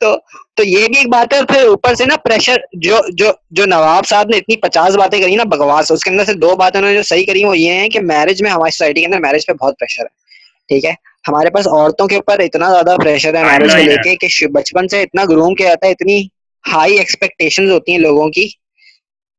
[0.00, 0.16] تو
[0.56, 4.06] تو یہ بھی ایک بات ہے پھر اوپر سے نا پریشر جو جو جو نواب
[4.06, 6.92] صاحب نے اتنی پچاس باتیں کری نا بکواس اس کے اندر سے دو باتیں انہوں
[6.92, 9.46] نے جو صحیح کری وہ یہ ہیں کہ میرج میں ہماری سوسائٹی کے اندر میرج
[9.46, 10.16] پہ بہت پریشر ہے۔
[10.68, 10.92] ٹھیک ہے؟
[11.28, 14.88] ہمارے پاس عورتوں کے اوپر اتنا زیادہ پریشر ہے میرج کو لے کے کہ بچپن
[14.88, 16.22] سے اتنا گروم کیا جاتا ہے اتنی
[16.64, 18.48] ہائی ایکسپیکٹیشن ہوتی ہیں لوگوں کی۔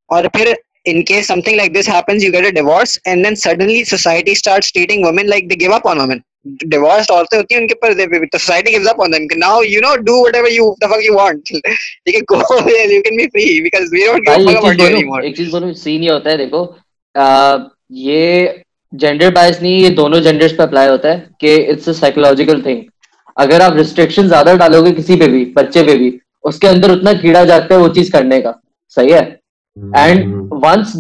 [0.10, 0.54] اور پھر
[0.86, 4.74] in case something like this happens you get a divorce and then suddenly society start
[4.74, 6.18] treating women like they give up on women
[6.64, 9.96] divorce عورتیں ہوتی ہیں ان کے پر society gives up on them now you know
[10.04, 12.40] do whatever you the fuck you want ٹھیک ہے go
[12.86, 15.74] you can be free because we don't give up about you more ایک چیز بولوں
[15.76, 16.66] سین یہ ہوتا ہے دیکھو
[18.00, 18.48] یہ
[18.94, 22.82] جینڈر بائز نہیں یہ دونوں جینڈرز پہ اپلائی ہوتا ہے کہ اٹس اے سائیکولوجیکل تھنگ
[23.38, 26.90] اگر آپ ریسٹرکشن زیادہ ڈالو گے کسی پہ بھی بچے پہ بھی اس کے اندر
[26.90, 28.52] اتنا کیڑا جاتا ہے وہ چیز کرنے کا
[28.98, 29.24] صحیح ہے؟
[29.84, 30.96] پیرنٹس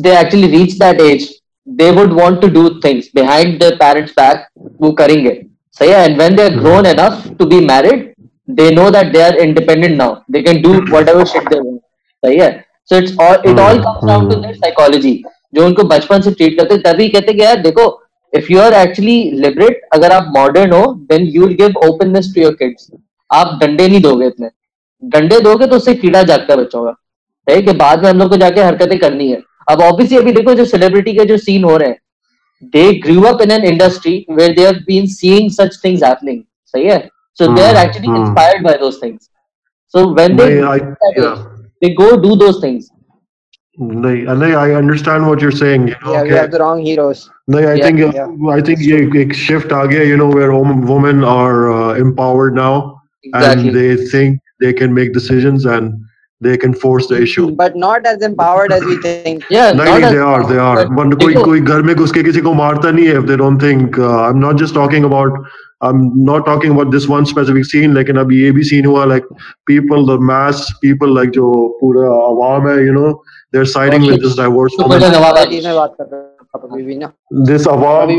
[7.29, 9.33] ٹو دیئر
[14.53, 15.15] سائیکالوجی
[15.53, 17.85] جو ان کو بچپن سے ٹریٹ کرتے تبھی کہتے کہ یار دیکھو
[18.33, 22.53] if you are actually liberate اگر آپ modern who then you give openness to your
[22.53, 22.89] kids
[23.29, 24.47] آپ ڈنڈے نہیں دو گے اتنے۔
[25.03, 26.91] ڈنڈے دو گے تو اس سے کیڑا جاگتا ہے بچوں کا۔
[27.49, 30.31] ہے کہ بعد میں ہم لوگ کو جا کے حرکتیں کرنی ہے اب آبیسلی ابھی
[30.33, 34.53] دیکھو جو سیلیبریٹی کے جو سین ہو رہے ہیں they grew up in industry where
[34.55, 36.41] they have been seeing such things happening
[36.73, 36.99] صحیح ہے؟
[37.37, 39.27] So they are actually inspired by those things
[39.93, 40.47] so when they
[41.81, 42.87] they go do those things
[43.77, 48.15] نہیں I understand what you saying we have the wrong heroes نہیں I think
[48.51, 51.51] I think یہ ایک shift آ گیا you know where women are
[52.01, 52.79] empowered now
[53.33, 55.93] and they think they can make decisions and
[56.41, 60.17] they can force the issue but not as empowered as we think yeah no, they
[60.17, 63.25] are they are but koi koi ghar mein ghuske kisi ko marta nahi hai if
[63.31, 65.37] they don't think uh, i'm not just talking about
[65.89, 69.29] i'm not talking about this one specific scene lekin abhi ye bhi scene hua like
[69.71, 73.13] people the mass people like jo pura awam hai you know
[73.53, 74.83] they're siding with this divorce
[77.47, 78.09] this عوام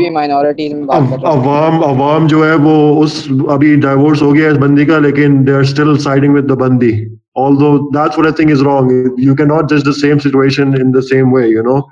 [1.83, 3.15] عوام جو ہے وہ اس
[3.49, 6.91] ابھی diverse ہو گیا اس بندی کا لیکن they are still siding with the بندی
[7.35, 8.89] although that's what I think is wrong.
[9.17, 11.91] You cannot judge the same situation in the same way, you know.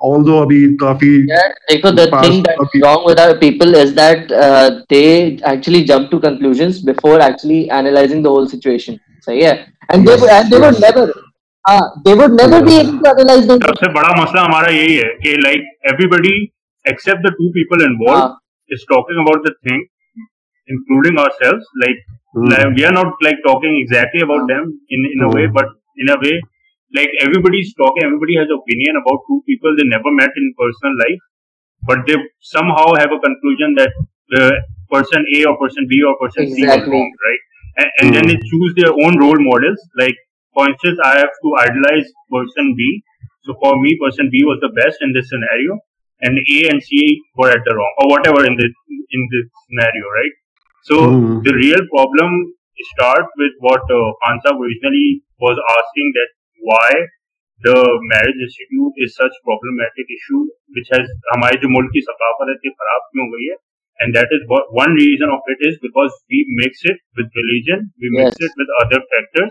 [0.00, 1.24] Although Abhi Kafi.
[1.28, 6.10] Yeah, the thing that's abhi, wrong with our people is that uh, they actually jump
[6.10, 8.98] to conclusions before actually analyzing the whole situation.
[9.20, 9.66] So, yeah.
[9.90, 10.74] And they, yes, and they yes.
[10.74, 11.12] were never.
[11.68, 11.98] سب
[13.78, 15.64] سے بڑا مسئلہ ہمارا یہی ہے کہ like
[16.10, 16.34] everybody
[16.90, 18.22] except the two people involve
[18.74, 19.82] is talking about the thing
[20.68, 21.98] including ourselves like
[22.34, 22.50] Like Mm.
[22.50, 25.66] Like, we are not like talking exactly about them in, in a way, but
[25.96, 26.40] in a way,
[26.94, 31.22] like everybody's talking, everybody has opinion about two people they never met in personal life,
[31.86, 33.92] but they somehow have a conclusion that
[34.36, 34.52] uh,
[34.90, 36.64] person A or person B or person exactly.
[36.64, 37.42] C was wrong, right?
[37.78, 38.14] And, and mm.
[38.14, 39.80] then they choose their own role models.
[39.96, 40.16] Like,
[40.52, 43.02] for instance, I have to idolize person B.
[43.44, 45.80] So for me, person B was the best in this scenario,
[46.20, 48.74] and A and C were at the wrong, or whatever in this
[49.08, 50.34] in this scenario, right?
[50.88, 50.98] So
[51.44, 52.34] the real problem
[52.82, 55.08] start with what پانساب originally
[55.44, 56.20] was asking
[57.62, 57.74] the
[58.10, 60.40] marriage institute is such problematic issue
[60.76, 63.56] which has ہمارے جو ملک کی ثقافت ہے یہ خراب کیوں گئی ہے
[64.00, 64.46] and that is
[64.78, 68.74] one reason of it is because we mix it with religion we mix it with
[68.80, 69.48] other factor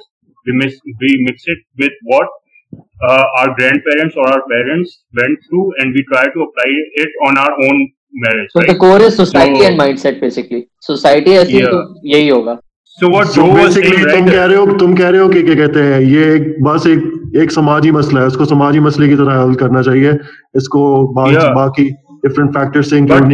[1.03, 2.35] we mix it with what
[3.41, 7.59] our grandparents اور our parents went through and we try to apply it on our
[7.61, 8.49] own marriage.
[8.51, 8.69] So right?
[8.69, 10.69] the core is society so, and mindset basically.
[10.79, 12.57] Society yeah.
[12.87, 14.03] So what so basically
[19.43, 20.11] حل کرنا چاہیے
[20.59, 21.89] اس کو باقی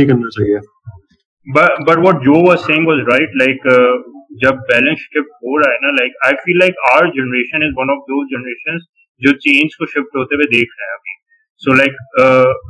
[0.08, 0.60] کرنا چاہیے
[2.26, 2.42] جو
[4.42, 7.90] جب بیلنس شفٹ ہو رہا ہے نا like I feel like our generation is one
[7.96, 8.78] of generation
[9.22, 11.23] جو چینج کو شفٹ ہوتے ہوئے دیکھ رہے ہیں ابھی
[11.64, 12.00] so like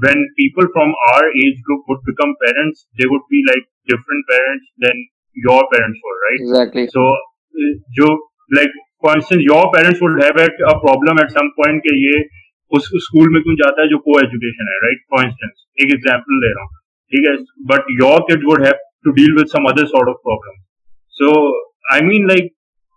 [0.04, 4.68] when people from our age group would become parents they would be like different parents
[4.86, 5.02] then
[5.38, 6.00] your parents
[8.52, 8.76] like
[9.42, 12.24] you parents would have at problem at some point کہ یہ
[12.72, 16.64] school میں کون جاتا ہے جو کو education ہے right constants ایک ایگزامپل دے رہا
[16.64, 16.82] ہوں
[17.12, 17.36] ٹھیک ہے
[17.70, 20.62] but your kid would have to deal with some other sort of problem
[21.16, 21.34] so
[21.94, 22.52] I mean like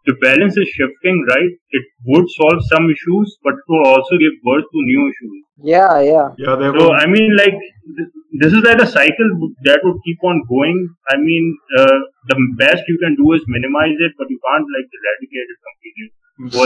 [0.06, 1.52] the balance is shifting, right?
[1.70, 5.34] It would solve some issues, but it will also give birth to new issues.
[5.70, 6.28] Yeah, yeah.
[6.38, 7.58] Yeah, so, I mean, like,
[8.42, 9.32] this is like a cycle
[9.64, 10.78] that would keep on going.
[11.10, 11.98] I mean, uh,
[12.28, 16.08] the best you can do is minimize it, but you can't, like, eradicate it completely.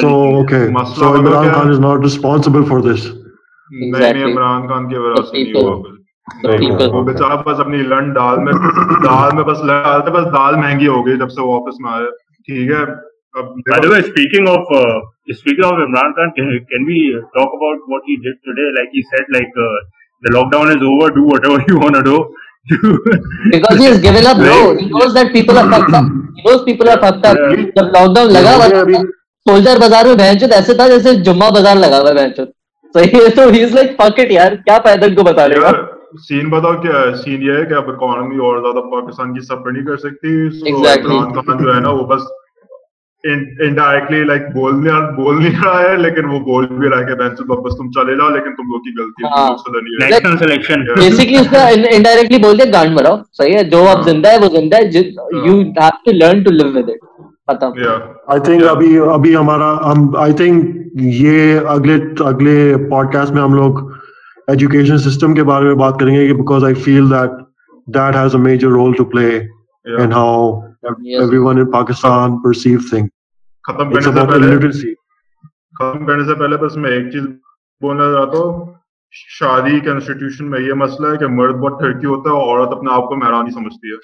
[0.03, 0.11] So,
[0.43, 0.64] okay.
[0.99, 3.11] So, Imran Khan is not responsible for this.
[3.72, 8.38] نہیں نہیں عمران خان کی وجہ سے نہیں ہوا وہ بیچارہ بس اپنی لنڈ دال
[8.45, 8.53] میں
[9.05, 12.11] دال میں بس ڈالتے بس دال مہنگی ہو گئی جب سے وہ آفس میں آئے
[12.47, 12.84] ٹھیک ہے
[13.35, 14.72] speaking of
[15.28, 17.01] speaking of Imran Khan can be
[17.35, 19.59] talk about what he did today like he said like
[20.22, 22.22] the lockdown is over do whatever you want to do
[23.53, 26.09] because he has given up bro he knows that people are fucked up.
[26.37, 27.39] He knows people are fucked up.
[27.76, 29.01] Jab lockdown laga hua tha
[29.47, 32.57] soldier bazaar mein bhanchot aise tha jaise jumma bazaar laga hua bhanchot
[32.95, 35.57] صحیح ہے تو he is like fuck it yaar kya فائدہ ان کو بتا رہے
[35.59, 35.72] ہو
[36.20, 39.85] سین بتاؤ کیا سین یہ ہے کہ اب اکانومی اور زیادہ پاکستان کی سفر نہیں
[39.87, 40.33] کر سکتی
[40.72, 41.91] عمران خان جو ہے نا
[43.25, 44.75] انڈائریکٹلی لائک بول
[45.16, 48.29] بول نہیں رہا ہے لیکن وہ بول بھی رہا ہے کہ واپس تم چلے جاؤ
[48.29, 53.85] لیکن تم لوگ کی غلطی ہے بیسیکلی اس کا انڈائریکٹلی بول دیا صحیح ہے جو
[53.89, 55.03] اب زندہ ہے وہ زندہ ہے
[55.37, 56.89] you have to learn to live with
[57.49, 62.57] it I think ابھی ابھی ہمارا ہم آئی تھنک یہ اگلے اگلے
[62.91, 63.85] پوڈ کاسٹ میں ہم لوگ
[64.49, 67.39] ایجوکیشن سسٹم کے بارے میں بات کریں گے because I feel that
[67.89, 69.29] that has a major role to play
[69.87, 70.51] and how
[70.83, 73.07] one in Pakistan perceive thing
[73.68, 74.72] ختم کرنے سے پہلے
[75.78, 77.22] ختم کرنے سے پہلے بس میں ایک چیز
[77.81, 78.74] بولنا چاہتا ہوں۔
[79.12, 82.72] شادی کے انسٹیٹیوشن میں یہ مسئلہ ہے کہ مرد بہت ٹھڑکی ہوتا ہے اور عورت
[82.72, 83.97] اپنے آپ کو مہرانی سمجھتی ہے۔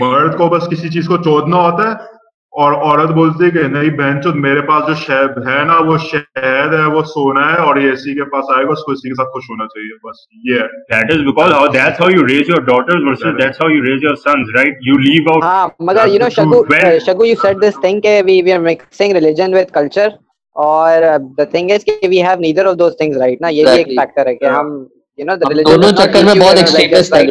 [0.00, 2.15] مرد کو بس کسی چیز کو چودنا ہوتا ہے۔
[2.62, 5.96] اور عورت بولتی ہے کہ نہیں بہن چود میرے پاس جو شہد ہے نا وہ
[6.04, 9.08] شہد ہے وہ سونا ہے اور یہ اسی کے پاس آئے گا اس کو اسی
[9.08, 12.24] کے ساتھ خوش ہونا چاہیے بس یہ ہے that is because how that's how you
[12.24, 15.68] raise your daughters versus that's how you raise your sons right you leave out ہاں
[15.90, 16.62] مگر you know shagu
[17.06, 20.10] shagu you said this thing کہ we we are mixing religion with culture
[20.56, 21.08] اور
[21.40, 23.96] the thing is کہ we have neither of those things right نا یہ بھی ایک
[24.00, 24.76] factor ہے کہ ہم
[25.18, 27.22] you know the religion دونوں چکر میں بہت ایکسٹریمسٹ ہے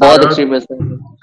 [0.00, 0.76] بہت ایکسٹریمسٹ ہے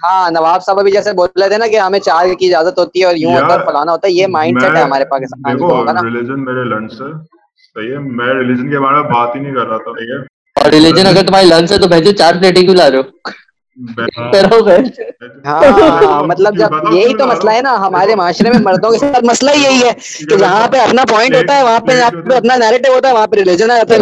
[0.03, 3.01] ہاں نواب صاحب ابھی جیسے بول رہے تھے نا کہ ہمیں چار کی اجازت ہوتی
[3.01, 5.57] ہے اور یوں ہوتا ہے فلانا ہوتا ہے یہ مائنڈ سیٹ ہے ہمارے پاکستان
[5.87, 7.11] کا ریلیجن میرے لنچ ہے
[7.75, 10.19] صحیح ہے میں ریلیجن کے بارے میں بات ہی نہیں کر رہا تھا ٹھیک ہے۔
[10.55, 13.29] اور ریلیجن اگر تمہاری لنچ ہے تو بھیجو چار پلیٹیں کیوں لا رہے ہو
[15.45, 15.61] ہاں
[16.23, 19.79] مطلب جب یہی تو مسئلہ ہے نا ہمارے معاشرے میں مردوں کے ساتھ مسئلہ یہی
[19.79, 21.99] ہے کہ جہاں پہ اپنا پوائنٹ ہوتا ہے وہاں پہ
[22.35, 23.99] اپنا نیریٹو ہوتا ہے وہاں پہ ریلیجن آتا ہے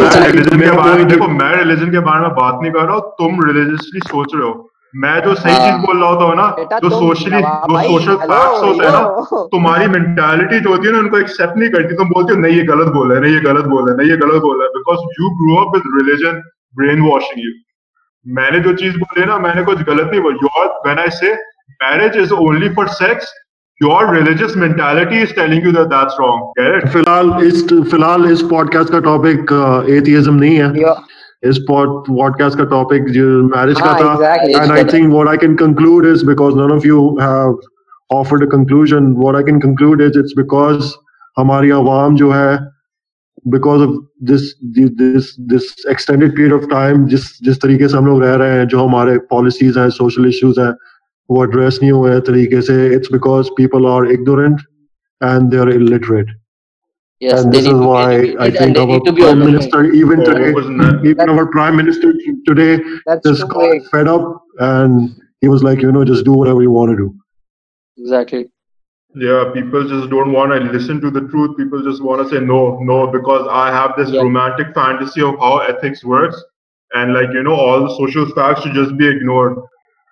[1.06, 4.44] دیکھو میں ریلیجن کے بارے میں بات نہیں کر رہا ہوں تم ریلیجسلی سوچ رہے
[4.44, 4.54] ہو۔
[4.94, 6.48] میں جو صحیح چیز بول رہا ہوتا ہوں نا
[6.80, 8.30] جو سوشلی جو سوشل فیکٹس
[8.62, 9.02] ہوتے ہیں نا
[9.52, 12.56] تمہاری مینٹالٹی جو ہوتی ہے نا ان کو ایکسپٹ نہیں کرتی تم بولتے ہو نہیں
[12.56, 14.58] یہ غلط بول رہا ہے نہیں یہ غلط بول رہا ہے نہیں یہ غلط بول
[14.58, 16.40] رہا ہے because you grow up with religion
[17.04, 17.52] brainwashing you
[18.26, 21.10] میں نے جو چیز بولی نا میں نے کچھ غلط نہیں بولی۔ Your when I
[21.10, 21.34] say
[21.84, 23.26] marriage is only for sex
[23.82, 28.44] your religious mentality is telling you that that's wrong فی الحال اس فی الحال اس
[28.50, 29.54] پوڈ کاسٹ کا ٹاپک
[29.88, 30.84] ایتھیزم نہیں ہے۔
[31.50, 32.10] اس پوڈ
[32.40, 36.24] کاسٹ کا ٹاپک جو میرج کا تھا۔ And I think what I can conclude is
[36.24, 37.54] because none of you have
[38.20, 40.92] offered a conclusion what I can conclude is it's because
[41.38, 42.56] ہماری عوام جو ہے
[43.46, 43.90] because of
[44.30, 44.42] this
[45.00, 48.66] this this extended period of time جس جس طریقے سے ہم لوگ رہ رہے ہیں
[48.66, 50.72] جو ہمارے پالیسیز ہیں سوشل ایشوز ہیں
[51.30, 54.62] وہ ایڈریس نہیں ہوئے طریقے سے۔ It's because people are ignorant
[55.22, 56.38] and they are illiterate
[57.22, 60.52] Yes, and this is why I think our prime minister, even today,
[61.04, 62.12] even our prime minister
[62.46, 62.80] today,
[63.26, 64.30] just got fed up,
[64.60, 65.10] and
[65.42, 67.08] he was like, you know, just do whatever you want to do.
[67.98, 68.42] Exactly.
[69.16, 71.58] Yeah, people just don't want to listen to the truth.
[71.58, 74.22] People just want to say no, no, because I have this yeah.
[74.22, 76.40] romantic fantasy of how ethics works,
[76.94, 79.58] and like you know, all the social facts should just be ignored.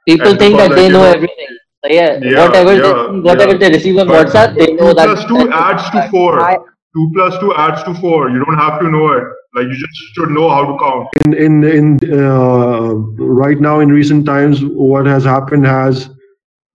[0.08, 1.48] People and think that like, they know, know everything.
[1.86, 3.58] So yeah, yeah, whatever yeah, they, whatever yeah.
[3.58, 5.06] they receive on WhatsApp, they know two that.
[5.06, 6.42] Plus two adds to four.
[6.42, 6.58] I,
[6.96, 8.32] two plus two adds to four.
[8.32, 9.24] You don't have to know it.
[9.54, 11.08] Like you just should know how to count.
[11.26, 16.10] In in in uh, right now in recent times, what has happened has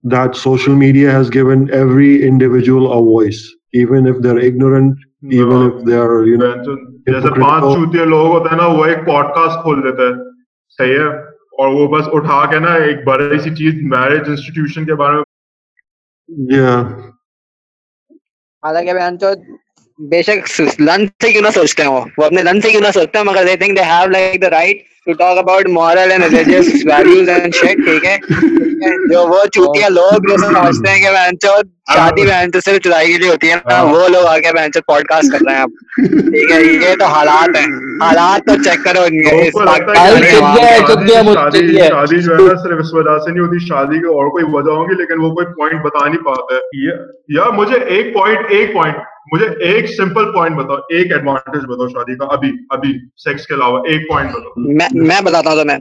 [0.05, 3.42] that social media has given every individual a voice,
[3.72, 5.30] even if they're ignorant, no.
[5.32, 6.55] even if they're you know.
[7.07, 10.18] جیسے پانچ چوتیے لوگ ہوتے ہیں نا وہ ایک pod cost کھول دیتے ہیں
[10.78, 11.07] صحیح ہے
[11.59, 15.24] اور وہ بس اٹھا کے نا ایک بڑی سی چیز میرج انسٹیٹیوشن کے بارے میں
[18.62, 19.16] حالانکہ بہن
[20.03, 23.18] بے شک لن سے کیوں نہ سوچتے ہیں وہ اپنے لن سے کیوں نہ سوچتے
[23.18, 26.86] ہیں مگر they think they have like the right to talk about moral and religious
[26.86, 28.16] values and shit ٹھیک ہے
[29.11, 33.12] جو وہ چوتیا لوگ جو سمجھتے ہیں کہ بہن چود شادی بہن تو صرف چدائی
[33.12, 35.55] کے لیے ہوتی ہے نا وہ لوگ آ کے بہن چود پوڈ کاسٹ کر رہے
[35.55, 35.70] ہیں اب
[36.26, 37.66] ٹھیک ہے یہ تو حالات ہیں
[38.03, 41.48] حالات تو چیک کرو شادی جو ہے نا
[42.62, 45.46] صرف اس وجہ سے نہیں ہوتی شادی کی اور کوئی وجہ ہوگی لیکن وہ کوئی
[45.55, 46.61] پوائنٹ بتا نہیں پاتا ہے
[47.34, 48.96] یا مجھے ایک پوائنٹ ایک پوائنٹ
[49.32, 53.78] مجھے ایک سمپل پوائنٹ بتاؤ، ایک ایڈوانٹیج بتاؤ شادی کا، ابھی ابھی سیکس کے علاوہ
[53.88, 54.52] ایک پوائنٹ بتاؤ۔
[54.94, 55.78] میں بتاتا ہوں تمہیں،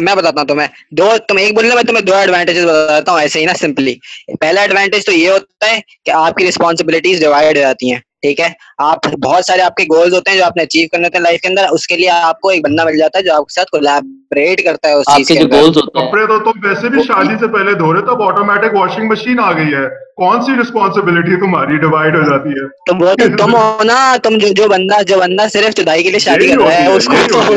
[0.00, 3.40] میں بتاتا ہوں تمہیں۔ دو، تم ایک بولنا میں تمہیں دو ایڈوانٹیج بتاتا ہوں، ایسے
[3.40, 3.94] ہی نا سمپلی
[4.40, 8.40] پہلا ایڈوانٹیج تو یہ ہوتا ہے کہ آپ کی رسپانسبلٹیز ڈیوائڈ ہو جاتی ہیں۔ ٹھیک
[8.40, 8.48] ہے؟
[8.78, 11.22] آپ بہت سارے آپ کے گولز ہوتے ہیں جو آپ نے اچیو کرنے ہوتے ہیں
[11.22, 13.42] لائف کے اندر اس کے لیے آپ کو ایک بندہ مل جاتا ہے جو آپ
[13.42, 17.38] کے ساتھ کولیبریٹ کرتا ہے اس چیز کے اندر۔ کپڑے تو تم ویسے بھی شادی
[17.40, 21.76] سے پہلے دھو رہے تب آٹومیٹک واشنگ مشین آ گئی ہے۔ کون سی رسپانسبلٹی تمہاری
[21.78, 25.18] ڈیوائڈ ہو جاتی ہے؟ تم وہ تو تم ہو نا تم جو جو بندہ جو
[25.18, 27.42] بندہ صرف چدائی کے لیے شادی کر رہا ہے اس کو تو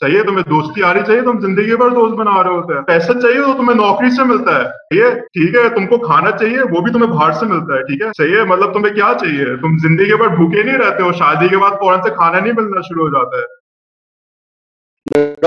[0.00, 2.82] صحیح ہے تمہیں دوستی آ رہی چاہیے تم زندگی بھر دوست بنا رہے ہوتے ہیں۔
[2.82, 6.30] پیسہ چاہیے تو تمہیں نوکری سے ملتا ہے۔ ٹھیک ہے ٹھیک ہے تم کو کھانا
[6.30, 9.12] چاہیے وہ بھی تمہیں باہر سے ملتا ہے ٹھیک ہے؟ صحیح ہے مطلب تمہیں کیا
[9.20, 12.52] چاہیے؟ تم زندگی بھر بھوکے نہیں رہتے ہو شادی کے بعد فوراً سے کھانا نہیں
[12.52, 13.46] ملنا شروع ہو جاتا ہے۔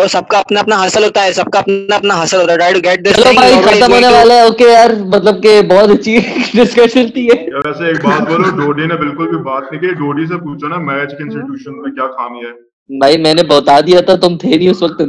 [0.07, 3.33] سب کا اپنا اپنا حاصل ہوتا ہے سب کا اپنا اپنا حاصل ہوتا ہے۔ چلو
[3.33, 6.17] بھائی ختم ہونے والا ہے۔ اوکے یار مطلب کہ بہت اچھی
[6.53, 7.27] ڈسکشن تھی
[7.65, 10.77] ویسے ایک بات بولو ڈوڈی نے بالکل بھی بات نہیں کی۔ ڈوڈی سے پوچھو نا
[10.77, 14.49] میچ کے انسٹیٹیوشن میں کیا خامی ہے۔ بھائی میں نے بتا دیا تھا تم تھے
[14.49, 15.01] نہیں اس وقت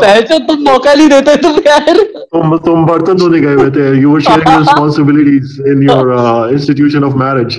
[0.00, 1.96] پہچان تم موقع نہیں دیتے تم یار۔
[2.64, 4.68] تم برتن دھونے گئے ہوئے تھے۔ You were sharing
[5.66, 6.06] in your
[6.50, 7.58] institution marriage